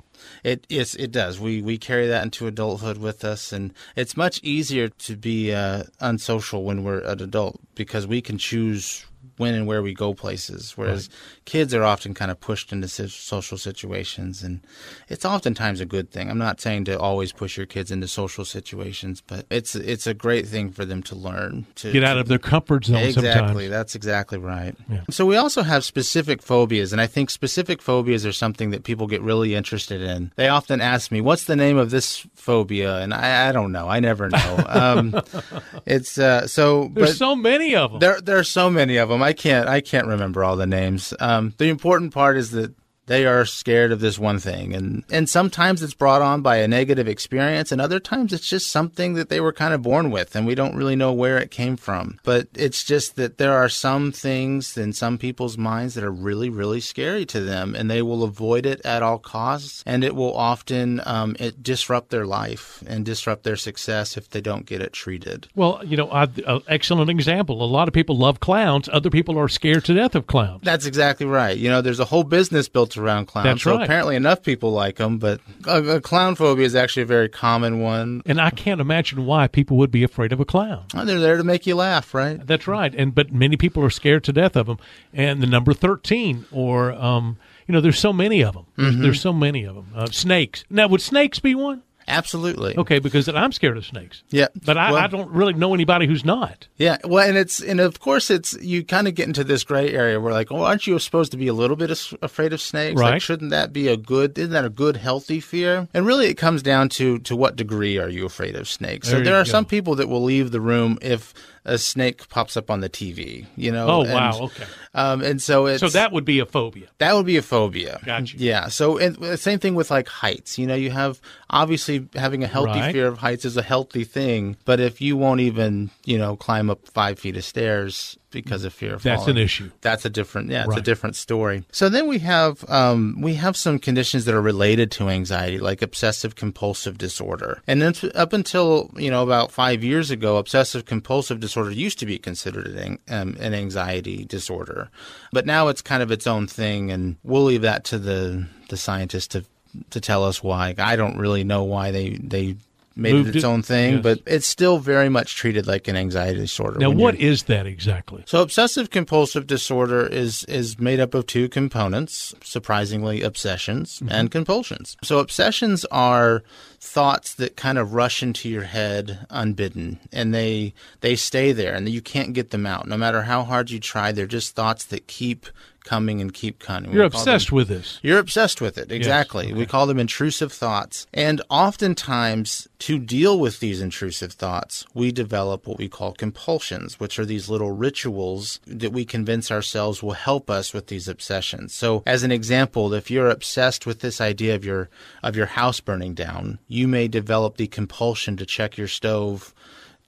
It 0.44 0.66
yes, 0.68 0.94
it 0.94 1.12
does. 1.12 1.40
We 1.40 1.62
we 1.62 1.78
carry 1.78 2.06
that 2.06 2.22
into 2.22 2.46
adulthood 2.46 2.98
with 2.98 3.24
us, 3.24 3.52
and 3.52 3.72
it's 3.96 4.16
much 4.16 4.40
easier 4.42 4.88
to 4.88 5.16
be 5.16 5.52
uh, 5.52 5.84
unsocial 6.00 6.64
when 6.64 6.84
we're 6.84 7.00
an 7.00 7.20
adult 7.22 7.60
because 7.74 8.06
we 8.06 8.20
can 8.20 8.38
choose 8.38 9.04
when 9.38 9.54
and 9.54 9.66
where 9.66 9.82
we 9.82 9.94
go 9.94 10.14
places. 10.14 10.72
Whereas 10.76 11.08
right. 11.08 11.44
kids 11.44 11.74
are 11.74 11.84
often 11.84 12.14
kind 12.14 12.30
of 12.30 12.40
pushed 12.40 12.72
into 12.72 12.88
social 12.88 13.58
situations, 13.58 14.42
and 14.42 14.60
it's 15.08 15.24
oftentimes 15.24 15.80
a 15.80 15.86
good 15.86 16.10
thing. 16.10 16.30
I'm 16.30 16.38
not 16.38 16.60
saying 16.60 16.84
to 16.86 16.98
always 16.98 17.32
push 17.32 17.56
your 17.56 17.66
kids 17.66 17.90
into 17.90 18.08
social 18.08 18.44
situations, 18.44 19.20
but 19.20 19.46
it's 19.50 19.74
it's 19.74 20.06
a 20.06 20.14
great 20.14 20.46
thing 20.46 20.70
for 20.70 20.84
them 20.84 21.02
to 21.04 21.14
learn 21.14 21.66
to 21.76 21.92
get 21.92 22.04
out 22.04 22.14
to, 22.14 22.20
of 22.20 22.28
their 22.28 22.38
comfort 22.38 22.84
zone. 22.84 22.96
Exactly, 22.98 23.64
sometimes. 23.64 23.70
that's 23.70 23.94
exactly 23.94 24.38
right. 24.38 24.74
Yeah. 24.90 25.02
So 25.10 25.26
we 25.26 25.36
also 25.36 25.62
have 25.62 25.84
specific 25.84 26.42
phobias, 26.42 26.92
and 26.92 27.00
I 27.00 27.06
think 27.06 27.30
specific 27.30 27.80
phobias 27.80 28.26
are 28.26 28.32
something 28.32 28.70
that 28.70 28.84
people 28.84 29.06
get 29.06 29.22
really 29.22 29.54
interested 29.54 30.02
in. 30.02 30.32
They 30.36 30.48
often 30.48 30.80
ask 30.80 31.10
me, 31.10 31.20
"What's 31.20 31.44
the 31.44 31.56
name 31.56 31.76
of 31.76 31.90
this 31.90 32.26
phobia?" 32.34 32.98
And 32.98 33.14
I, 33.14 33.48
I 33.48 33.52
don't 33.52 33.72
know. 33.72 33.88
I 33.88 34.00
never 34.00 34.28
know. 34.28 34.64
Um, 34.66 35.20
it's 35.86 36.18
uh, 36.18 36.46
so 36.46 36.90
there's 36.92 37.18
so 37.18 37.36
many 37.36 37.74
of 37.74 37.92
them. 37.92 38.00
There 38.00 38.20
there 38.20 38.38
are 38.38 38.44
so 38.44 38.70
many 38.70 38.96
of 38.96 39.08
them. 39.08 39.22
I 39.22 39.27
can't 39.32 39.68
I 39.68 39.80
can't 39.80 40.06
remember 40.06 40.44
all 40.44 40.56
the 40.56 40.66
names. 40.66 41.14
Um, 41.20 41.54
the 41.58 41.68
important 41.68 42.12
part 42.12 42.36
is 42.36 42.52
that 42.52 42.74
they 43.08 43.26
are 43.26 43.44
scared 43.44 43.90
of 43.90 44.00
this 44.00 44.18
one 44.18 44.38
thing. 44.38 44.74
And 44.74 45.02
and 45.10 45.28
sometimes 45.28 45.82
it's 45.82 45.94
brought 45.94 46.22
on 46.22 46.42
by 46.42 46.56
a 46.56 46.68
negative 46.68 47.08
experience 47.08 47.72
and 47.72 47.80
other 47.80 47.98
times 47.98 48.32
it's 48.32 48.46
just 48.46 48.70
something 48.70 49.14
that 49.14 49.30
they 49.30 49.40
were 49.40 49.52
kind 49.52 49.74
of 49.74 49.82
born 49.82 50.10
with 50.10 50.36
and 50.36 50.46
we 50.46 50.54
don't 50.54 50.76
really 50.76 50.94
know 50.94 51.12
where 51.12 51.38
it 51.38 51.50
came 51.50 51.76
from. 51.76 52.20
But 52.22 52.48
it's 52.54 52.84
just 52.84 53.16
that 53.16 53.38
there 53.38 53.54
are 53.54 53.68
some 53.68 54.12
things 54.12 54.76
in 54.76 54.92
some 54.92 55.18
people's 55.18 55.58
minds 55.58 55.94
that 55.94 56.04
are 56.04 56.12
really 56.12 56.50
really 56.50 56.80
scary 56.80 57.24
to 57.26 57.40
them 57.40 57.74
and 57.74 57.90
they 57.90 58.02
will 58.02 58.22
avoid 58.22 58.66
it 58.66 58.80
at 58.84 59.02
all 59.02 59.18
costs 59.18 59.82
and 59.86 60.04
it 60.04 60.14
will 60.14 60.36
often 60.36 61.00
um, 61.06 61.34
it 61.40 61.62
disrupt 61.62 62.10
their 62.10 62.26
life 62.26 62.84
and 62.86 63.04
disrupt 63.04 63.42
their 63.42 63.56
success 63.56 64.16
if 64.16 64.28
they 64.30 64.40
don't 64.40 64.66
get 64.66 64.82
it 64.82 64.92
treated. 64.92 65.48
Well 65.54 65.80
you 65.84 65.96
know 65.96 66.08
uh, 66.10 66.60
excellent 66.68 67.10
example. 67.10 67.64
A 67.64 67.64
lot 67.64 67.88
of 67.88 67.94
people 67.94 68.18
love 68.18 68.40
clowns. 68.40 68.88
Other 68.92 69.10
people 69.10 69.38
are 69.38 69.48
scared 69.48 69.86
to 69.86 69.94
death 69.94 70.14
of 70.14 70.26
clowns. 70.26 70.62
That's 70.62 70.84
exactly 70.84 71.24
right. 71.24 71.56
You 71.56 71.70
know 71.70 71.80
there's 71.80 72.00
a 72.00 72.04
whole 72.04 72.24
business 72.24 72.68
built 72.68 72.97
around 72.98 73.26
clowns. 73.26 73.44
That's 73.44 73.62
so 73.62 73.76
right. 73.76 73.84
apparently 73.84 74.16
enough 74.16 74.42
people 74.42 74.72
like 74.72 74.96
them, 74.96 75.18
but 75.18 75.40
a, 75.66 75.96
a, 75.96 76.00
clown 76.00 76.34
phobia 76.34 76.66
is 76.66 76.74
actually 76.74 77.02
a 77.02 77.06
very 77.06 77.28
common 77.28 77.80
one. 77.80 78.22
And 78.26 78.40
I 78.40 78.50
can't 78.50 78.80
imagine 78.80 79.24
why 79.26 79.48
people 79.48 79.76
would 79.78 79.90
be 79.90 80.02
afraid 80.02 80.32
of 80.32 80.40
a 80.40 80.44
clown. 80.44 80.84
Well, 80.94 81.04
they're 81.04 81.20
there 81.20 81.36
to 81.36 81.44
make 81.44 81.66
you 81.66 81.74
laugh, 81.76 82.14
right? 82.14 82.44
That's 82.44 82.66
right. 82.66 82.94
And 82.94 83.14
but 83.14 83.32
many 83.32 83.56
people 83.56 83.84
are 83.84 83.90
scared 83.90 84.24
to 84.24 84.32
death 84.32 84.56
of 84.56 84.66
them. 84.66 84.78
And 85.12 85.42
the 85.42 85.46
number 85.46 85.72
13 85.72 86.46
or 86.50 86.92
um, 86.92 87.38
you 87.68 87.72
know, 87.72 87.80
there's 87.80 87.98
so 87.98 88.12
many 88.12 88.42
of 88.42 88.54
them. 88.54 88.66
There's, 88.76 88.92
mm-hmm. 88.92 89.02
there's 89.02 89.20
so 89.20 89.32
many 89.32 89.64
of 89.64 89.74
them. 89.74 89.92
Uh, 89.94 90.06
snakes. 90.06 90.64
Now, 90.70 90.88
would 90.88 91.02
snakes 91.02 91.38
be 91.38 91.54
one? 91.54 91.82
Absolutely. 92.08 92.76
Okay, 92.76 92.98
because 92.98 93.28
I'm 93.28 93.52
scared 93.52 93.76
of 93.76 93.84
snakes. 93.84 94.22
Yeah, 94.30 94.48
but 94.64 94.78
I, 94.78 94.92
well, 94.92 95.02
I, 95.02 95.06
don't 95.06 95.30
really 95.30 95.52
know 95.52 95.74
anybody 95.74 96.06
who's 96.06 96.24
not. 96.24 96.66
Yeah, 96.76 96.96
well, 97.04 97.28
and 97.28 97.36
it's 97.36 97.60
and 97.60 97.80
of 97.80 98.00
course 98.00 98.30
it's 98.30 98.54
you 98.62 98.84
kind 98.84 99.06
of 99.06 99.14
get 99.14 99.26
into 99.26 99.44
this 99.44 99.62
gray 99.62 99.92
area 99.92 100.18
where 100.18 100.32
like, 100.32 100.50
oh, 100.50 100.62
aren't 100.62 100.86
you 100.86 100.98
supposed 100.98 101.32
to 101.32 101.38
be 101.38 101.48
a 101.48 101.52
little 101.52 101.76
bit 101.76 101.90
afraid 102.22 102.52
of 102.52 102.60
snakes? 102.60 103.00
Right. 103.00 103.12
Like, 103.12 103.22
shouldn't 103.22 103.50
that 103.50 103.72
be 103.72 103.88
a 103.88 103.96
good? 103.96 104.38
Isn't 104.38 104.52
that 104.52 104.64
a 104.64 104.70
good 104.70 104.96
healthy 104.96 105.40
fear? 105.40 105.86
And 105.92 106.06
really, 106.06 106.26
it 106.26 106.34
comes 106.34 106.62
down 106.62 106.88
to 106.90 107.18
to 107.20 107.36
what 107.36 107.56
degree 107.56 107.98
are 107.98 108.08
you 108.08 108.24
afraid 108.24 108.56
of 108.56 108.68
snakes? 108.68 109.08
There 109.10 109.20
so 109.20 109.24
there 109.24 109.36
are 109.36 109.44
go. 109.44 109.50
some 109.50 109.64
people 109.64 109.94
that 109.96 110.08
will 110.08 110.22
leave 110.22 110.50
the 110.50 110.60
room 110.60 110.98
if 111.02 111.34
a 111.64 111.78
snake 111.78 112.28
pops 112.28 112.56
up 112.56 112.70
on 112.70 112.80
the 112.80 112.88
TV. 112.88 113.46
You 113.56 113.70
know. 113.70 113.86
Oh 113.88 114.02
and, 114.02 114.12
wow. 114.12 114.38
Okay. 114.42 114.64
Um, 114.94 115.22
and 115.22 115.40
so 115.40 115.66
it's 115.66 115.80
so 115.80 115.88
that 115.90 116.12
would 116.12 116.24
be 116.24 116.40
a 116.40 116.46
phobia. 116.46 116.88
That 116.98 117.14
would 117.14 117.26
be 117.26 117.36
a 117.36 117.42
phobia. 117.42 118.00
Gotcha. 118.04 118.36
Yeah. 118.36 118.68
So 118.68 118.98
and 118.98 119.38
same 119.38 119.58
thing 119.58 119.74
with 119.74 119.90
like 119.90 120.08
heights. 120.08 120.58
You 120.58 120.66
know, 120.66 120.74
you 120.74 120.90
have 120.90 121.20
obviously 121.50 121.97
having 122.14 122.44
a 122.44 122.46
healthy 122.46 122.80
right. 122.80 122.92
fear 122.92 123.06
of 123.06 123.18
heights 123.18 123.44
is 123.44 123.56
a 123.56 123.62
healthy 123.62 124.04
thing, 124.04 124.56
but 124.64 124.80
if 124.80 125.00
you 125.00 125.16
won't 125.16 125.40
even 125.40 125.90
you 126.04 126.18
know 126.18 126.36
climb 126.36 126.70
up 126.70 126.86
five 126.88 127.18
feet 127.18 127.36
of 127.36 127.44
stairs 127.44 128.18
because 128.30 128.64
of 128.64 128.74
fear 128.74 128.94
of 128.94 129.02
that's 129.02 129.22
falling, 129.22 129.38
an 129.38 129.42
issue. 129.42 129.70
That's 129.80 130.04
a 130.04 130.10
different 130.10 130.50
yeah, 130.50 130.60
it's 130.60 130.68
right. 130.68 130.78
a 130.78 130.82
different 130.82 131.16
story. 131.16 131.64
So 131.72 131.88
then 131.88 132.06
we 132.06 132.18
have 132.20 132.68
um, 132.68 133.20
we 133.20 133.34
have 133.34 133.56
some 133.56 133.78
conditions 133.78 134.24
that 134.26 134.34
are 134.34 134.42
related 134.42 134.90
to 134.92 135.08
anxiety, 135.08 135.58
like 135.58 135.82
obsessive 135.82 136.36
compulsive 136.36 136.98
disorder, 136.98 137.62
and 137.66 137.80
then 137.80 137.94
up 138.14 138.32
until 138.32 138.90
you 138.96 139.10
know 139.10 139.22
about 139.22 139.50
five 139.50 139.82
years 139.82 140.10
ago, 140.10 140.36
obsessive 140.36 140.84
compulsive 140.84 141.40
disorder 141.40 141.70
used 141.70 141.98
to 142.00 142.06
be 142.06 142.18
considered 142.18 142.66
an, 142.66 142.98
um, 143.08 143.36
an 143.40 143.54
anxiety 143.54 144.24
disorder, 144.24 144.90
but 145.32 145.46
now 145.46 145.68
it's 145.68 145.82
kind 145.82 146.02
of 146.02 146.10
its 146.10 146.26
own 146.26 146.46
thing, 146.46 146.90
and 146.90 147.16
we'll 147.22 147.44
leave 147.44 147.62
that 147.62 147.84
to 147.84 147.98
the 147.98 148.46
the 148.68 148.76
scientists 148.76 149.28
to 149.28 149.44
to 149.90 150.00
tell 150.00 150.24
us 150.24 150.42
why. 150.42 150.74
I 150.78 150.96
don't 150.96 151.16
really 151.18 151.44
know 151.44 151.64
why 151.64 151.90
they 151.90 152.10
they 152.10 152.56
made 152.98 153.14
Moved 153.14 153.28
it 153.28 153.36
its 153.36 153.44
it? 153.44 153.46
own 153.46 153.62
thing, 153.62 153.94
Yes. 153.94 154.02
but 154.02 154.20
it's 154.26 154.46
still 154.46 154.78
very 154.78 155.08
much 155.08 155.36
treated 155.36 155.68
like 155.68 155.86
an 155.86 155.94
anxiety 155.94 156.40
disorder. 156.40 156.80
Now, 156.80 156.90
what 156.90 157.14
is 157.14 157.44
that 157.44 157.64
exactly? 157.64 158.24
so 158.26 158.42
obsessive 158.42 158.90
compulsive 158.90 159.46
disorder 159.46 160.04
is 160.04 160.42
is 160.44 160.78
made 160.80 160.98
up 160.98 161.14
of 161.14 161.26
two 161.26 161.48
components, 161.48 162.34
surprisingly 162.42 163.22
obsessions 163.22 164.00
mm-hmm. 164.00 164.12
and 164.12 164.30
compulsions. 164.32 164.96
So 165.04 165.20
obsessions 165.20 165.84
are 165.92 166.42
thoughts 166.80 167.34
that 167.34 167.56
kind 167.56 167.78
of 167.78 167.94
rush 167.94 168.22
into 168.22 168.48
your 168.48 168.62
head 168.64 169.26
unbidden 169.30 170.00
and 170.12 170.34
they 170.34 170.74
they 171.00 171.14
stay 171.16 171.52
there 171.52 171.74
and 171.74 171.88
you 171.88 172.00
can't 172.02 172.32
get 172.32 172.50
them 172.50 172.66
out. 172.66 172.88
No 172.88 172.96
matter 172.96 173.22
how 173.22 173.44
hard 173.44 173.70
you 173.70 173.78
try, 173.78 174.10
they're 174.10 174.26
just 174.26 174.56
thoughts 174.56 174.84
that 174.86 175.06
keep 175.06 175.46
coming 175.88 176.20
and 176.20 176.32
keep 176.34 176.58
coming. 176.58 176.92
You're 176.92 177.04
We 177.04 177.10
call 177.10 177.24
them- 177.24 177.34
obsessed 177.34 177.50
with 177.52 177.68
this. 177.68 177.98
you're 178.02 178.18
obsessed 178.18 178.60
with 178.60 178.76
it. 178.76 178.92
Exactly. 178.92 179.46
We 179.52 179.62
okay. 179.62 179.70
call 179.72 179.86
them 179.86 179.98
intrusive 179.98 180.52
thoughts. 180.52 181.06
And 181.14 181.40
oftentimes, 181.48 182.68
to 182.80 182.98
deal 182.98 183.40
with 183.40 183.60
these 183.60 183.80
intrusive 183.80 184.32
thoughts, 184.32 184.84
we 184.94 185.10
develop 185.10 185.66
what 185.66 185.78
we 185.78 185.88
call 185.88 186.12
compulsions, 186.12 187.00
which 187.00 187.18
are 187.18 187.24
these 187.24 187.48
little 187.48 187.72
rituals 187.72 188.60
that 188.66 188.92
we 188.92 189.04
convince 189.04 189.50
ourselves 189.50 190.02
will 190.02 190.12
help 190.12 190.50
us 190.50 190.74
with 190.74 190.88
these 190.88 191.08
obsessions. 191.08 191.74
So, 191.74 192.02
as 192.06 192.22
an 192.22 192.30
example, 192.32 192.92
if 192.92 193.10
you're 193.10 193.30
obsessed 193.30 193.86
with 193.86 194.00
this 194.00 194.20
idea 194.20 194.54
of 194.54 194.64
your 194.64 194.90
of 195.22 195.34
your 195.36 195.46
house 195.46 195.80
burning 195.80 196.14
down, 196.14 196.58
you 196.68 196.86
may 196.86 197.08
develop 197.08 197.56
the 197.56 197.66
compulsion 197.66 198.36
to 198.36 198.46
check 198.46 198.76
your 198.76 198.88
stove 198.88 199.54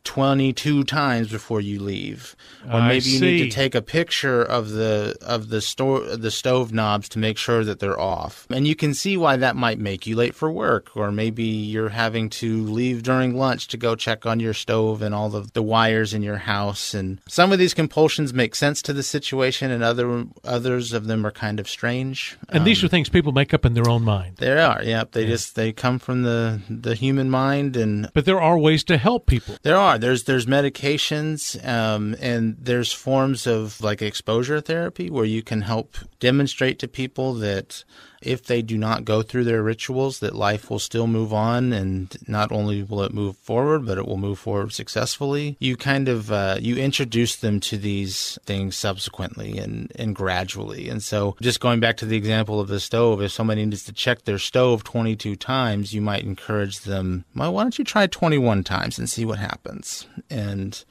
22 0.05 0.85
times 0.85 1.31
before 1.31 1.61
you 1.61 1.81
leave. 1.81 2.35
Or 2.71 2.81
maybe 2.83 3.07
you 3.11 3.21
need 3.21 3.45
to 3.45 3.51
take 3.51 3.75
a 3.75 3.83
picture 3.83 4.43
of 4.43 4.71
the 4.71 5.17
of 5.23 5.49
the 5.49 5.61
store 5.61 6.01
the 6.17 6.31
stove 6.31 6.73
knobs 6.73 7.09
to 7.11 7.19
make 7.19 7.39
sure 7.39 7.65
that 7.65 7.81
they're 7.81 7.99
off. 8.01 8.47
And 8.51 8.67
you 8.67 8.75
can 8.75 8.95
see 8.95 9.17
why 9.17 9.37
that 9.37 9.57
might 9.57 9.79
make 9.79 10.07
you 10.07 10.17
late 10.17 10.35
for 10.35 10.51
work. 10.51 10.97
Or 10.97 11.11
maybe 11.13 11.45
you're 11.45 11.91
having 11.91 12.29
to 12.31 12.65
leave 12.65 13.03
during 13.03 13.37
lunch 13.37 13.69
to 13.69 13.77
go 13.77 13.95
check 13.95 14.27
on 14.27 14.41
your 14.41 14.55
stove 14.55 15.03
and 15.03 15.15
all 15.15 15.35
of 15.37 15.53
the 15.53 15.63
wires 15.63 16.13
in 16.15 16.23
your 16.23 16.39
house. 16.39 16.95
And 16.95 17.21
some 17.29 17.53
of 17.53 17.59
these 17.59 17.75
compulsions 17.75 18.33
make 18.35 18.55
sense 18.55 18.83
to 18.83 18.93
the 18.93 19.03
situation 19.03 19.71
and 19.71 19.83
other 19.83 20.25
others 20.45 20.93
of 20.93 21.07
them 21.07 21.27
are 21.27 21.31
kind 21.31 21.61
of 21.61 21.69
strange. 21.69 22.37
And 22.49 22.65
these 22.67 22.83
Um, 22.83 22.87
are 22.87 22.89
things 22.89 23.09
people 23.09 23.33
make 23.33 23.55
up 23.55 23.65
in 23.67 23.75
their 23.75 23.89
own 23.89 24.03
mind. 24.03 24.37
they 24.39 24.59
are 24.59 24.83
yep. 24.83 25.13
They 25.13 25.27
just 25.27 25.55
they 25.57 25.73
come 25.73 25.99
from 25.99 26.23
the 26.23 26.61
the 26.69 26.95
human 26.95 27.31
mind 27.31 27.77
and 27.77 28.09
But 28.15 28.25
there 28.25 28.41
are 28.41 28.59
ways 28.59 28.85
to 28.85 28.97
help 28.99 29.27
people. 29.27 29.57
there 29.63 29.77
are. 29.77 29.90
There's 29.99 30.25
there's 30.25 30.47
medications, 30.47 31.63
um, 31.67 32.17
and 32.21 32.57
there's 32.59 32.93
forms 32.93 33.47
of 33.47 33.81
like 33.81 34.03
exposure 34.03 34.61
therapy 34.61 35.11
where 35.11 35.25
you 35.25 35.43
can 35.43 35.63
help 35.63 35.97
demonstrate 36.19 36.79
to 36.81 36.89
people 36.89 37.35
that 37.35 37.85
if 38.21 38.45
they 38.45 38.63
do 38.63 38.77
not 38.77 39.05
go 39.05 39.23
through 39.23 39.45
their 39.45 39.63
rituals, 39.63 40.21
that 40.21 40.35
life 40.35 40.71
will 40.71 40.79
still 40.79 41.07
move 41.07 41.33
on, 41.33 41.73
and 41.73 42.17
not 42.29 42.53
only 42.53 42.83
will 42.83 43.03
it 43.03 43.15
move 43.15 43.37
forward, 43.37 43.87
but 43.87 43.99
it 43.99 44.07
will 44.07 44.17
move 44.17 44.39
forward 44.39 44.73
successfully. 44.73 45.57
You 45.61 45.77
kind 45.77 46.09
of 46.09 46.31
uh, 46.31 46.59
you 46.61 46.77
introduce 46.77 47.37
them 47.37 47.61
to 47.61 47.77
these 47.77 48.39
things 48.45 48.77
subsequently 48.77 49.59
and 49.59 49.93
and 49.97 50.15
gradually. 50.15 50.89
And 50.89 51.03
so, 51.03 51.37
just 51.41 51.61
going 51.61 51.81
back 51.81 51.97
to 51.99 52.07
the 52.07 52.17
example 52.17 52.61
of 52.61 52.69
the 52.69 52.81
stove, 52.81 53.23
if 53.23 53.33
somebody 53.33 53.65
needs 53.65 53.85
to 53.85 53.93
check 53.93 54.25
their 54.25 54.39
stove 54.39 54.85
22 54.85 55.37
times, 55.37 55.93
you 55.93 56.01
might 56.01 56.25
encourage 56.25 56.81
them, 56.81 57.25
why 57.35 57.47
don't 57.51 57.79
you 57.79 57.85
try 57.85 58.07
21 58.07 58.65
times 58.65 58.99
and 58.99 59.09
see 59.09 59.25
what 59.25 59.39
happens? 59.39 60.07
And 60.29 60.85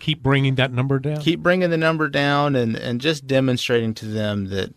Keep 0.00 0.22
bringing 0.22 0.56
that 0.56 0.72
number 0.72 0.98
down. 0.98 1.20
keep 1.20 1.40
bringing 1.40 1.70
the 1.70 1.76
number 1.76 2.08
down 2.08 2.56
and, 2.56 2.76
and 2.76 3.00
just 3.00 3.26
demonstrating 3.26 3.94
to 3.94 4.06
them 4.06 4.46
that 4.46 4.74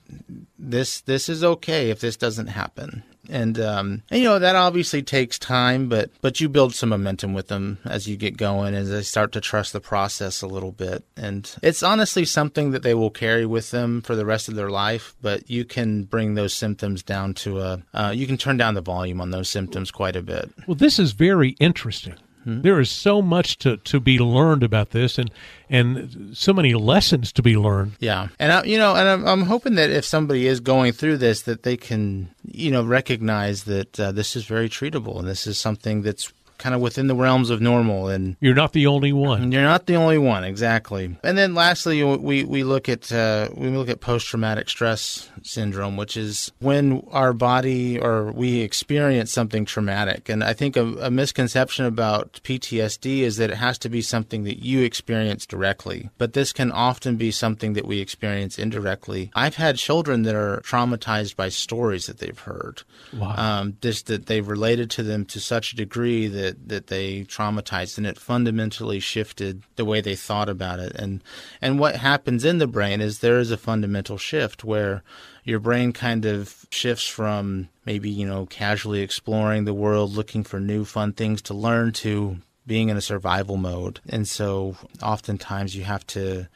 this 0.58 1.02
this 1.02 1.28
is 1.28 1.44
okay 1.44 1.90
if 1.90 2.00
this 2.00 2.16
doesn't 2.16 2.48
happen. 2.48 3.04
And, 3.30 3.60
um, 3.60 4.04
and 4.10 4.22
you 4.22 4.26
know 4.26 4.40
that 4.40 4.56
obviously 4.56 5.02
takes 5.02 5.38
time, 5.38 5.90
but 5.90 6.10
but 6.22 6.40
you 6.40 6.48
build 6.50 6.74
some 6.74 6.90
momentum 6.90 7.34
with 7.34 7.48
them 7.48 7.78
as 7.86 8.08
you 8.08 8.16
get 8.16 8.38
going, 8.38 8.74
as 8.74 8.90
they 8.90 9.02
start 9.02 9.32
to 9.34 9.42
trust 9.42 9.74
the 9.74 9.82
process 9.82 10.42
a 10.42 10.48
little 10.48 10.72
bit. 10.72 11.04
And 11.16 11.54
it's 11.62 11.84
honestly 11.84 12.26
something 12.26 12.72
that 12.72 12.84
they 12.84 12.94
will 12.94 13.10
carry 13.10 13.46
with 13.46 13.72
them 13.72 14.02
for 14.02 14.16
the 14.16 14.26
rest 14.26 14.48
of 14.48 14.56
their 14.56 14.70
life. 14.70 15.16
But 15.22 15.50
you 15.50 15.66
can 15.66 16.04
bring 16.04 16.36
those 16.36 16.54
symptoms 16.54 17.04
down 17.04 17.34
to 17.36 17.60
a, 17.60 17.84
uh, 17.94 18.14
you 18.16 18.28
can 18.28 18.38
turn 18.38 18.58
down 18.58 18.76
the 18.76 18.82
volume 18.82 19.20
on 19.20 19.32
those 19.32 19.50
symptoms 19.50 19.92
quite 19.92 20.16
a 20.16 20.22
bit. 20.24 20.50
Well, 20.66 20.76
this 20.76 21.00
is 21.00 21.12
very 21.12 21.50
interesting. 21.60 22.16
Hmm? 22.48 22.62
There 22.62 22.80
is 22.80 22.90
so 22.90 23.22
much 23.22 23.58
to, 23.58 23.76
to 23.76 24.00
be 24.00 24.20
learned 24.20 24.64
about 24.64 24.92
this, 24.92 25.18
and 25.18 25.30
and 25.70 26.30
so 26.32 26.54
many 26.54 26.76
lessons 26.76 27.34
to 27.34 27.42
be 27.42 27.58
learned. 27.58 27.98
Yeah, 28.00 28.30
and 28.40 28.54
I, 28.54 28.64
you 28.64 28.78
know, 28.78 28.96
and 28.96 29.06
I'm, 29.06 29.28
I'm 29.28 29.42
hoping 29.44 29.76
that 29.76 29.90
if 29.90 30.06
somebody 30.06 30.48
is 30.48 30.62
going 30.62 30.94
through 30.94 31.18
this, 31.18 31.42
that 31.42 31.64
they 31.64 31.76
can, 31.76 32.30
you 32.46 32.72
know, 32.72 32.86
recognize 32.86 33.66
that 33.66 34.00
uh, 34.00 34.14
this 34.14 34.38
is 34.38 34.46
very 34.46 34.70
treatable, 34.70 35.20
and 35.20 35.28
this 35.28 35.46
is 35.46 35.58
something 35.58 36.04
that's 36.04 36.32
kind 36.58 36.74
of 36.76 36.82
within 36.82 37.08
the 37.08 37.16
realms 37.16 37.50
of 37.50 37.62
normal, 37.62 38.08
and 38.08 38.36
You're 38.40 38.56
not 38.56 38.74
the 38.74 38.88
only 38.88 39.14
one. 39.14 39.52
you're 39.52 39.62
not 39.62 39.86
the 39.86 39.96
only 39.96 40.18
one, 40.18 40.44
exactly. 40.44 41.16
And 41.24 41.38
then 41.38 41.54
lastly, 41.54 42.04
we 42.04 42.44
we 42.44 42.64
look 42.64 42.90
at 42.90 43.12
uh, 43.12 43.50
we 43.56 43.70
look 43.70 43.90
at 43.90 44.00
post 44.02 44.28
traumatic 44.28 44.70
stress 44.70 45.30
syndrome, 45.44 45.98
which 45.98 46.18
is 46.18 46.52
when 46.60 47.04
our 47.12 47.34
body 47.34 48.00
or 48.00 48.32
we 48.32 48.62
experience 48.62 49.32
something 49.32 49.66
traumatic. 49.66 50.30
And 50.30 50.44
I 50.44 50.54
think 50.54 50.76
a, 50.78 50.86
a 51.08 51.12
misconception 51.12 51.86
about 51.86 52.40
PTSD 52.44 53.20
is 53.20 53.38
that 53.38 53.52
it 53.52 53.58
has 53.58 53.78
to 53.80 53.90
be 53.90 54.02
something 54.02 54.44
that 54.46 54.60
you 54.64 54.82
experience 54.82 55.46
directly, 55.46 56.10
but 56.18 56.34
this 56.34 56.52
can 56.54 56.72
often 56.72 57.16
be 57.18 57.32
something 57.32 57.74
that 57.74 57.86
we 57.86 58.00
experience 58.00 58.58
indirectly. 58.60 59.32
I've 59.36 59.56
had 59.56 59.78
children 59.78 60.24
that 60.24 60.36
are 60.36 60.62
traumatized 60.66 61.36
by 61.36 61.50
stories 61.50 62.08
that 62.08 62.18
they've 62.20 62.38
heard 62.40 62.82
Wow. 63.14 63.36
um, 63.38 63.78
just 63.82 64.08
that 64.08 64.26
they've 64.26 64.48
related 64.48 64.90
to 64.92 65.04
them 65.04 65.26
to 65.26 65.40
such 65.40 65.74
a 65.74 65.76
degree 65.76 66.28
that, 66.28 66.47
that 66.68 66.88
they 66.88 67.24
traumatized 67.24 67.98
and 67.98 68.08
it 68.08 68.18
fundamentally 68.18 69.00
shifted 69.00 69.64
the 69.76 69.86
way 69.86 70.02
they 70.02 70.16
thought 70.16 70.50
about 70.50 70.80
it. 70.80 70.94
And, 70.96 71.24
and 71.62 71.80
what 71.80 71.96
happens 71.96 72.46
in 72.46 72.58
the 72.58 72.68
brain 72.68 73.02
is 73.02 73.20
there 73.20 73.40
is 73.40 73.52
a 73.52 73.58
fundamental 73.58 74.18
shift 74.18 74.64
where 74.64 75.04
your 75.44 75.60
brain 75.60 75.94
kind 75.94 76.26
of 76.26 76.66
shifts 76.72 77.08
from 77.08 77.70
maybe, 77.86 78.10
you 78.10 78.28
know, 78.28 78.46
casually 78.46 79.02
exploring 79.02 79.66
the 79.66 79.74
world, 79.74 80.12
looking 80.12 80.44
for 80.44 80.60
new 80.60 80.84
fun 80.86 81.14
things 81.14 81.42
to 81.44 81.54
learn 81.54 81.92
to 81.94 82.38
being 82.66 82.90
in 82.90 82.98
a 82.98 83.02
survival 83.02 83.58
mode. 83.58 84.00
And 84.10 84.28
so 84.28 84.76
oftentimes 85.02 85.76
you 85.76 85.86
have 85.86 86.06
to, 86.08 86.48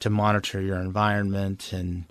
to 0.00 0.10
monitor 0.10 0.60
your 0.60 0.78
environment 0.78 1.72
and 1.72 2.04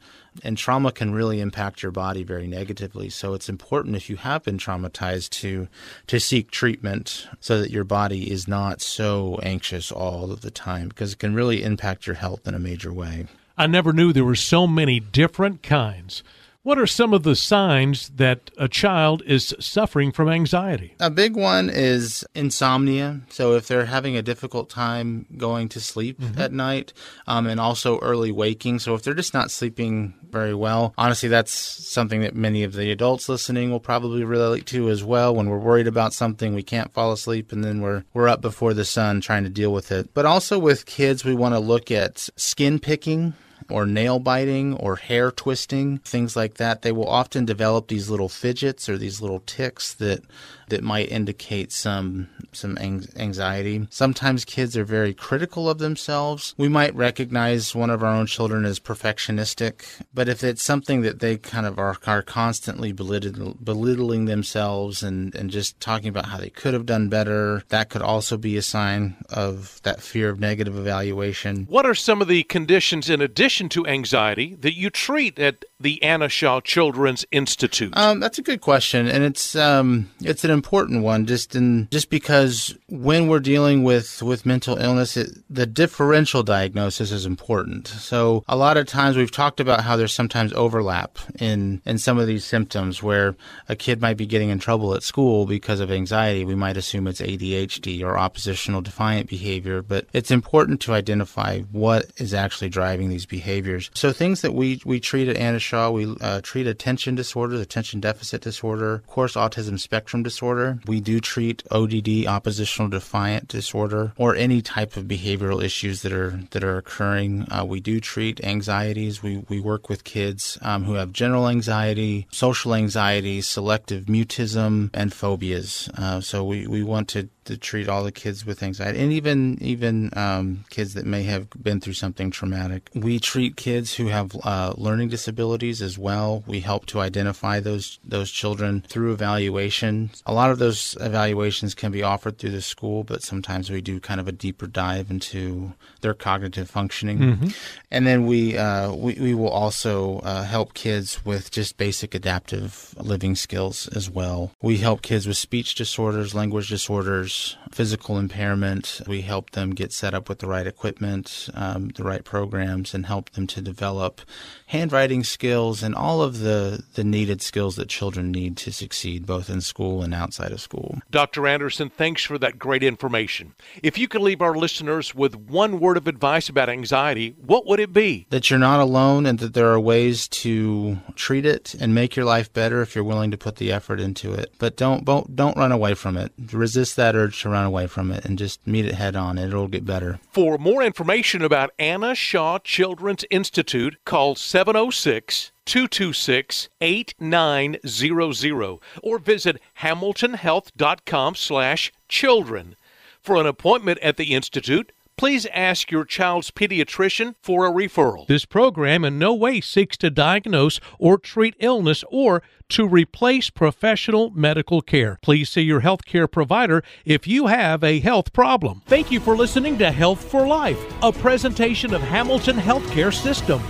and 0.43 0.58
trauma 0.58 0.91
can 0.91 1.13
really 1.13 1.41
impact 1.41 1.84
your 1.84 1.91
body 1.91 2.23
very 2.23 2.47
negatively. 2.47 3.10
So 3.10 3.34
it's 3.34 3.49
important 3.49 3.95
if 3.95 4.10
you 4.10 4.15
have 4.17 4.43
been 4.43 4.58
traumatized 4.58 5.30
to 5.41 5.67
to 6.08 6.19
seek 6.19 6.52
treatment 6.52 7.28
so 7.39 7.60
that 7.60 7.71
your 7.71 7.84
body 7.84 8.32
is 8.32 8.47
not 8.47 8.82
so 8.82 9.39
anxious 9.43 9.91
all 9.91 10.32
of 10.32 10.41
the 10.41 10.52
time 10.52 10.88
because 10.89 11.13
it 11.13 11.19
can 11.19 11.36
really 11.36 11.63
impact 11.63 12.08
your 12.08 12.15
health 12.15 12.47
in 12.47 12.54
a 12.54 12.60
major 12.60 12.93
way. 12.93 13.28
I 13.58 13.67
never 13.67 13.91
knew 13.91 14.13
there 14.13 14.23
were 14.23 14.36
so 14.36 14.67
many 14.67 15.02
different 15.02 15.63
kinds. 15.63 16.23
What 16.70 16.78
are 16.78 16.86
some 16.86 17.16
of 17.16 17.24
the 17.24 17.36
signs 17.36 18.10
that 18.10 18.52
a 18.56 18.68
child 18.68 19.24
is 19.26 19.56
suffering 19.60 20.12
from 20.12 20.30
anxiety? 20.30 20.94
A 21.00 21.10
big 21.10 21.36
one 21.36 21.68
is 21.68 22.24
insomnia. 22.36 23.22
So 23.30 23.56
if 23.56 23.68
they're 23.68 23.88
having 23.88 24.16
a 24.16 24.22
difficult 24.22 24.70
time 24.70 25.26
going 25.36 25.70
to 25.70 25.80
sleep 25.80 26.22
at 26.38 26.54
night, 26.54 26.94
um, 27.26 27.48
and 27.48 27.60
also 27.60 27.98
early 28.02 28.32
waking. 28.32 28.78
So 28.78 28.94
if 28.94 29.02
they're 29.02 29.16
just 29.16 29.34
not 29.34 29.50
sleeping 29.50 30.14
very 30.30 30.54
well, 30.54 30.94
honestly, 30.96 31.28
that's 31.28 31.52
something 31.52 32.22
that 32.22 32.36
many 32.36 32.62
of 32.62 32.74
the 32.74 32.92
adults 32.92 33.28
listening 33.28 33.72
will 33.72 33.80
probably 33.80 34.24
relate 34.24 34.68
to 34.68 34.92
as 34.92 35.04
well. 35.04 35.34
When 35.34 35.50
we're 35.50 35.58
worried 35.58 35.88
about 35.88 36.14
something, 36.14 36.54
we 36.54 36.62
can't 36.62 36.94
fall 36.94 37.12
asleep, 37.12 37.52
and 37.52 37.64
then 37.64 37.82
we're 37.82 38.04
we're 38.14 38.30
up 38.30 38.42
before 38.42 38.76
the 38.76 38.86
sun 38.86 39.22
trying 39.22 39.44
to 39.44 39.50
deal 39.50 39.74
with 39.74 39.92
it. 39.92 40.14
But 40.14 40.28
also 40.28 40.60
with 40.60 40.86
kids, 40.86 41.26
we 41.26 41.34
want 41.34 41.56
to 41.56 41.60
look 41.60 41.90
at 41.90 42.30
skin 42.36 42.78
picking 42.78 43.34
or 43.70 43.86
nail 43.86 44.20
biting 44.20 44.74
or 44.76 44.96
hair 44.96 45.32
twisting, 45.32 46.00
things 46.00 46.36
like 46.36 46.56
that. 46.56 46.82
They 46.82 46.92
will 46.92 47.10
often 47.10 47.46
develop 47.46 47.88
these 47.88 48.10
little 48.10 48.30
fidgets 48.30 48.90
or 48.90 48.98
these 48.98 49.22
little 49.22 49.42
tics 49.46 49.94
that 49.96 50.24
that 50.70 50.84
might 50.84 51.12
indicate 51.12 51.72
some 51.72 52.30
some 52.52 52.78
anxiety. 52.78 53.88
Sometimes 53.90 54.46
kids 54.46 54.78
are 54.78 54.84
very 54.84 55.14
critical 55.14 55.70
of 55.70 55.78
themselves. 55.78 56.56
We 56.58 56.70
might 56.70 56.96
recognize 56.96 57.76
one 57.76 57.90
of 57.90 58.04
our 58.04 58.14
own 58.14 58.26
children 58.26 58.66
as 58.66 58.80
perfectionistic, 58.80 60.02
but 60.14 60.30
if 60.30 60.44
it's 60.44 60.64
something 60.64 61.02
that 61.02 61.20
they 61.20 61.38
kind 61.38 61.66
of 61.66 61.78
are, 61.78 61.98
are 62.08 62.22
constantly 62.22 62.92
belittling, 62.92 63.58
belittling 63.64 64.26
themselves 64.26 65.04
and, 65.04 65.36
and 65.36 65.50
just 65.50 65.80
talking 65.80 66.10
about 66.10 66.28
how 66.28 66.38
they 66.38 66.50
could 66.50 66.74
have 66.74 66.86
done 66.86 67.10
better, 67.10 67.64
that 67.70 67.90
could 67.90 68.02
also 68.02 68.38
be 68.38 68.58
a 68.58 68.62
sign 68.62 69.16
of 69.30 69.80
that 69.84 70.02
fear 70.02 70.30
of 70.30 70.40
negative 70.40 70.78
evaluation. 70.78 71.66
What 71.66 71.86
are 71.86 71.96
some 71.96 72.22
of 72.22 72.28
the 72.28 72.44
conditions 72.44 73.10
in 73.10 73.22
addition 73.22 73.59
to 73.67 73.86
anxiety 73.86 74.56
that 74.56 74.78
you 74.78 74.89
treat 74.89 75.38
at 75.38 75.65
the 75.82 76.02
Anna 76.02 76.30
Shaw 76.30 76.62
Children's 76.62 77.26
Institute? 77.32 77.95
Um, 77.98 78.22
that's 78.22 78.38
a 78.38 78.41
good 78.41 78.62
question, 78.62 79.08
and 79.08 79.24
it's 79.24 79.56
um, 79.56 80.10
it's 80.22 80.45
an 80.45 80.52
important 80.52 81.04
one. 81.04 81.26
Just 81.26 81.56
in 81.56 81.89
just 81.91 82.10
because 82.10 82.78
when 82.88 83.28
we're 83.28 83.41
dealing 83.41 83.84
with 83.84 84.24
with 84.24 84.45
mental 84.45 84.78
illness, 84.78 85.17
it, 85.17 85.30
the 85.50 85.65
differential 85.65 86.43
diagnosis 86.43 87.12
is 87.12 87.26
important. 87.26 87.89
So 87.89 88.45
a 88.48 88.56
lot 88.56 88.78
of 88.78 88.88
times 88.88 89.17
we've 89.17 89.32
talked 89.32 89.60
about 89.60 89.82
how 89.82 89.98
there's 89.98 90.13
sometimes 90.13 90.54
overlap 90.54 91.17
in 91.39 91.82
in 91.86 91.98
some 91.98 92.17
of 92.17 92.28
these 92.28 92.45
symptoms 92.45 93.04
where 93.04 93.36
a 93.67 93.76
kid 93.76 94.00
might 94.00 94.17
be 94.17 94.26
getting 94.26 94.50
in 94.50 94.60
trouble 94.60 94.95
at 94.95 95.04
school 95.04 95.45
because 95.45 95.82
of 95.82 95.91
anxiety. 95.91 96.45
We 96.45 96.56
might 96.56 96.78
assume 96.78 97.08
it's 97.08 97.22
ADHD 97.22 98.04
or 98.04 98.17
oppositional 98.17 98.82
defiant 98.82 99.28
behavior, 99.28 99.82
but 99.82 100.08
it's 100.13 100.32
important 100.32 100.80
to 100.82 100.93
identify 100.93 101.62
what 101.72 102.12
is 102.17 102.34
actually 102.34 102.69
driving 102.69 103.10
these 103.10 103.26
behaviors. 103.26 103.49
So 103.94 104.12
things 104.12 104.42
that 104.42 104.54
we 104.54 104.82
we 104.86 105.00
treat 105.00 105.28
at 105.28 105.38
Anna 105.38 105.60
Shaw, 105.60 105.90
we 105.90 106.16
uh, 106.22 106.42
treat 106.42 106.68
attention 106.68 107.16
disorders, 107.16 107.60
attention 107.60 108.00
deficit 108.00 108.42
disorder, 108.42 108.96
of 108.96 109.08
course, 109.08 109.36
autism 109.36 109.80
spectrum 109.80 110.24
disorder. 110.24 110.80
We 110.86 111.00
do 111.00 111.20
treat 111.20 111.64
ODD, 111.72 112.28
oppositional 112.28 112.90
defiant 112.90 113.48
disorder, 113.48 114.14
or 114.18 114.36
any 114.36 114.62
type 114.62 114.98
of 114.98 115.06
behavioral 115.06 115.64
issues 115.64 116.02
that 116.02 116.14
are 116.14 116.40
that 116.52 116.64
are 116.64 116.78
occurring. 116.78 117.48
Uh, 117.52 117.66
we 117.66 117.80
do 117.80 118.00
treat 118.00 118.44
anxieties. 118.44 119.24
We 119.24 119.44
we 119.50 119.60
work 119.60 119.90
with 119.90 120.04
kids 120.04 120.58
um, 120.62 120.84
who 120.84 120.94
have 120.94 121.12
general 121.12 121.48
anxiety, 121.48 122.28
social 122.32 122.74
anxiety, 122.74 123.42
selective 123.42 124.06
mutism, 124.06 124.90
and 124.94 125.14
phobias. 125.14 125.90
Uh, 125.98 126.22
so 126.22 126.44
we 126.44 126.68
we 126.68 126.84
want 126.84 127.08
to 127.10 127.30
to 127.50 127.58
treat 127.58 127.90
all 127.90 128.04
the 128.04 128.12
kids 128.12 128.46
with 128.46 128.62
anxiety 128.62 129.00
and 129.00 129.12
even 129.12 129.58
even 129.60 130.12
um, 130.16 130.64
kids 130.70 130.94
that 130.94 131.06
may 131.06 131.24
have 131.24 131.50
been 131.62 131.82
through 131.82 131.94
something 131.94 132.30
traumatic. 132.30 132.90
We 132.94 133.20
treat 133.30 133.56
kids 133.56 133.94
who 133.94 134.08
have 134.08 134.36
uh, 134.44 134.74
learning 134.76 135.08
disabilities 135.08 135.84
as 135.84 136.00
well. 136.00 136.44
We 136.48 136.62
help 136.62 136.88
to 136.88 137.00
identify 137.00 137.60
those 137.60 138.00
those 138.04 138.32
children 138.32 138.84
through 138.88 139.13
evaluation. 139.13 140.10
A 140.26 140.34
lot 140.34 140.50
of 140.50 140.58
those 140.58 140.98
evaluations 141.00 141.76
can 141.76 141.92
be 141.92 142.02
offered 142.02 142.39
through 142.39 142.50
the 142.58 142.62
school, 142.63 143.04
but 143.04 143.22
sometimes 143.22 143.70
we 143.70 143.82
do 143.82 144.00
kind 144.00 144.20
of 144.20 144.28
a 144.28 144.32
deeper 144.32 144.65
dive 144.65 145.12
into 145.12 145.74
their 146.02 146.15
cognitive 146.15 146.72
functioning. 146.72 147.20
Mm-hmm. 147.20 147.48
And 147.92 148.08
then 148.08 148.26
we, 148.26 148.58
uh, 148.58 148.94
we, 148.94 149.13
we 149.13 149.34
will 149.36 149.50
also 149.50 150.20
uh, 150.20 150.44
help 150.44 150.74
kids 150.74 151.24
with 151.24 151.52
just 151.52 151.78
basic 151.78 152.15
adaptive 152.15 152.96
living 152.98 153.36
skills 153.36 153.88
as 153.89 154.10
well. 154.10 154.52
We 154.62 154.78
help 154.78 155.02
kids 155.02 155.28
with 155.28 155.38
speech 155.38 155.76
disorders, 155.76 156.34
language 156.34 156.70
disorders, 156.70 157.58
physical 157.72 158.18
impairment. 158.18 159.02
We 159.08 159.22
help 159.22 159.52
them 159.52 159.76
get 159.76 159.92
set 159.94 160.13
up 160.13 160.30
with 160.30 160.39
the 160.39 160.48
right 160.48 160.65
equipment, 160.65 161.50
um, 161.54 161.89
the 161.89 162.04
right 162.04 162.24
programs, 162.24 162.94
and 162.94 163.06
help 163.06 163.19
them 163.34 163.48
to 163.48 163.62
develop 163.62 164.22
handwriting 164.68 165.24
skills 165.24 165.84
and 165.84 165.96
all 165.96 166.22
of 166.22 166.40
the, 166.40 166.84
the 166.94 167.04
needed 167.04 167.42
skills 167.42 167.76
that 167.76 167.90
children 167.90 168.32
need 168.32 168.56
to 168.58 168.72
succeed 168.72 169.26
both 169.26 169.50
in 169.50 169.62
school 169.62 170.02
and 170.02 170.14
outside 170.14 170.52
of 170.52 170.62
school. 170.62 171.00
Dr. 171.10 171.48
Anderson, 171.48 171.90
thanks 171.90 172.24
for 172.24 172.38
that 172.38 172.60
great 172.60 172.84
information. 172.84 173.56
If 173.82 173.98
you 173.98 174.08
could 174.08 174.22
leave 174.22 174.42
our 174.42 174.56
listeners 174.56 175.14
with 175.16 175.36
one 175.36 175.80
word 175.80 175.98
of 175.98 176.08
advice 176.08 176.50
about 176.50 176.70
anxiety, 176.70 177.36
what 177.46 177.66
would 177.66 177.80
it 177.80 177.94
be? 177.94 178.28
That 178.30 178.50
you're 178.50 178.60
not 178.60 178.80
alone 178.80 179.26
and 179.26 179.40
that 179.40 179.54
there 179.54 179.70
are 179.70 179.80
ways 179.80 180.28
to 180.28 181.00
treat 181.16 181.46
it 181.46 181.76
and 181.76 181.96
make 181.96 182.16
your 182.16 182.26
life 182.26 182.54
better 182.54 182.82
if 182.82 182.96
you're 182.96 183.04
willing 183.04 183.32
to 183.32 183.38
put 183.38 183.58
the 183.58 183.72
effort 183.72 184.00
into 184.00 184.34
it. 184.34 184.54
But 184.60 184.78
don't 184.78 185.04
don't, 185.06 185.36
don't 185.36 185.58
run 185.58 185.72
away 185.72 185.94
from 185.94 186.18
it. 186.18 186.32
Resist 186.52 186.96
that 186.96 187.16
urge 187.16 187.42
to 187.42 187.50
run 187.50 187.66
away 187.66 187.88
from 187.88 188.12
it 188.12 188.26
and 188.26 188.38
just 188.38 188.66
meet 188.66 188.86
it 188.86 188.96
head 188.96 189.16
on. 189.16 189.38
It'll 189.38 189.68
get 189.68 189.86
better. 189.86 190.20
For 190.32 190.58
more 190.58 190.84
information 190.84 191.42
about 191.42 191.72
Anna 191.80 192.16
Shaw 192.16 192.60
Children's 193.10 193.26
Institute, 193.32 193.98
call 194.06 194.36
706 194.36 195.52
226 195.65 196.69
8900 196.80 198.80
or 199.02 199.17
visit 199.17 199.60
hamiltonhealth.com 199.80 201.34
slash 201.34 201.91
children. 202.08 202.76
For 203.19 203.38
an 203.38 203.48
appointment 203.48 203.98
at 204.02 204.17
the 204.17 204.36
Institute, 204.36 204.91
please 205.20 205.46
ask 205.48 205.92
your 205.92 206.06
child's 206.06 206.50
pediatrician 206.50 207.36
for 207.42 207.68
a 207.68 207.72
referral. 207.72 208.26
This 208.28 208.46
program 208.46 209.04
in 209.04 209.20
no 209.20 209.34
way 209.34 209.60
seeks 209.60 209.98
to 209.98 210.10
diagnose 210.10 210.80
or 210.98 211.18
treat 211.18 211.56
illness 211.60 212.06
or 212.10 212.42
to 212.70 212.88
replace 212.88 213.50
professional 213.50 214.30
medical 214.30 214.82
care. 214.82 215.20
Please 215.22 215.50
see 215.50 215.64
your 215.64 215.82
healthcare 215.82 216.32
provider 216.32 216.86
if 217.04 217.28
you 217.28 217.48
have 217.48 217.84
a 217.84 218.00
health 218.00 218.32
problem. 218.32 218.82
Thank 218.86 219.12
you 219.12 219.20
for 219.20 219.36
listening 219.36 219.78
to 219.80 219.92
Health 219.92 220.24
for 220.32 220.48
Life, 220.48 220.80
a 221.04 221.12
presentation 221.12 221.94
of 221.94 222.02
Hamilton 222.02 222.56
Healthcare 222.56 223.14
System. 223.14 223.62